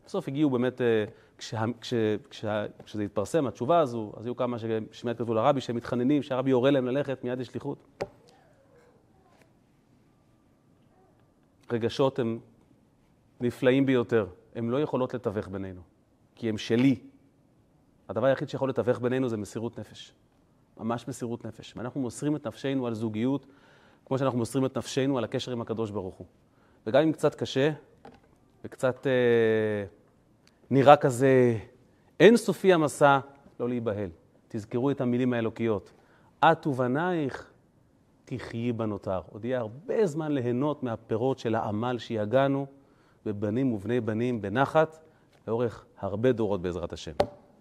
בסוף 0.07 0.29
הגיעו 0.29 0.51
באמת, 0.51 0.81
אה, 0.81 1.05
כשה, 1.39 1.65
כש, 1.81 1.95
כש, 2.31 2.45
כשזה 2.85 3.03
התפרסם, 3.03 3.47
התשובה 3.47 3.79
הזו, 3.79 4.13
אז 4.17 4.27
היו 4.27 4.37
כמה 4.37 4.57
שמיד 4.93 5.17
כתבו 5.17 5.35
לרבי 5.35 5.61
שהם 5.61 5.77
מתחננים, 5.77 6.23
שהרבי 6.23 6.51
יורה 6.51 6.71
להם 6.71 6.87
ללכת 6.87 7.25
מיד 7.25 7.39
לשליחות. 7.39 7.79
רגשות 11.73 12.19
הם 12.19 12.39
נפלאים 13.41 13.87
ביותר, 13.87 14.27
הם 14.55 14.71
לא 14.71 14.81
יכולות 14.81 15.15
לתווך 15.15 15.49
בינינו, 15.49 15.81
כי 16.35 16.49
הם 16.49 16.59
שלי. 16.59 16.97
הדבר 18.09 18.27
היחיד 18.27 18.49
שיכול 18.49 18.69
לתווך 18.69 18.99
בינינו 18.99 19.29
זה 19.29 19.37
מסירות 19.37 19.79
נפש. 19.79 20.13
ממש 20.81 21.09
מסירות 21.09 21.47
נפש. 21.47 21.75
ואנחנו 21.77 22.01
מוסרים 22.01 22.37
את 22.37 22.47
נפשנו 22.47 22.87
על 22.87 22.95
זוגיות, 22.95 23.47
כמו 24.07 24.19
שאנחנו 24.19 24.39
מוסרים 24.39 24.67
את 24.67 24.79
נפשנו 24.79 25.19
על 25.19 25.25
הקשר 25.25 25.53
עם 25.53 25.61
הקדוש 25.61 25.91
ברוך 25.91 26.15
הוא. 26.15 26.27
וגם 26.87 27.03
אם 27.03 27.13
קצת 27.13 27.35
קשה, 27.35 27.71
וקצת 28.65 29.07
אה, 29.07 29.85
נראה 30.71 30.97
כזה 30.97 31.59
אינסופי 32.21 32.73
המסע, 32.73 33.19
לא 33.61 33.69
להיבהל. 33.69 34.11
תזכרו 34.49 34.91
את 34.91 35.01
המילים 35.01 35.33
האלוקיות. 35.33 35.91
את 36.45 36.67
ובנייך 36.67 37.51
תחיי 38.37 38.73
בנותר. 38.73 39.21
עוד 39.33 39.45
יהיה 39.45 39.59
הרבה 39.59 40.07
זמן 40.07 40.33
ליהנות 40.33 40.83
מהפירות 40.83 41.39
של 41.39 41.55
העמל 41.55 41.99
שיגענו 41.99 42.67
בבנים 43.27 43.73
ובני 43.73 44.01
בנים 44.01 44.43
בנחת, 44.43 44.99
לאורך 45.49 45.85
הרבה 45.99 46.33
דורות 46.33 46.63
בעזרת 46.63 46.93
השם. 46.93 47.13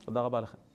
תודה 0.05 0.21
רבה 0.21 0.41
לכם. 0.41 0.66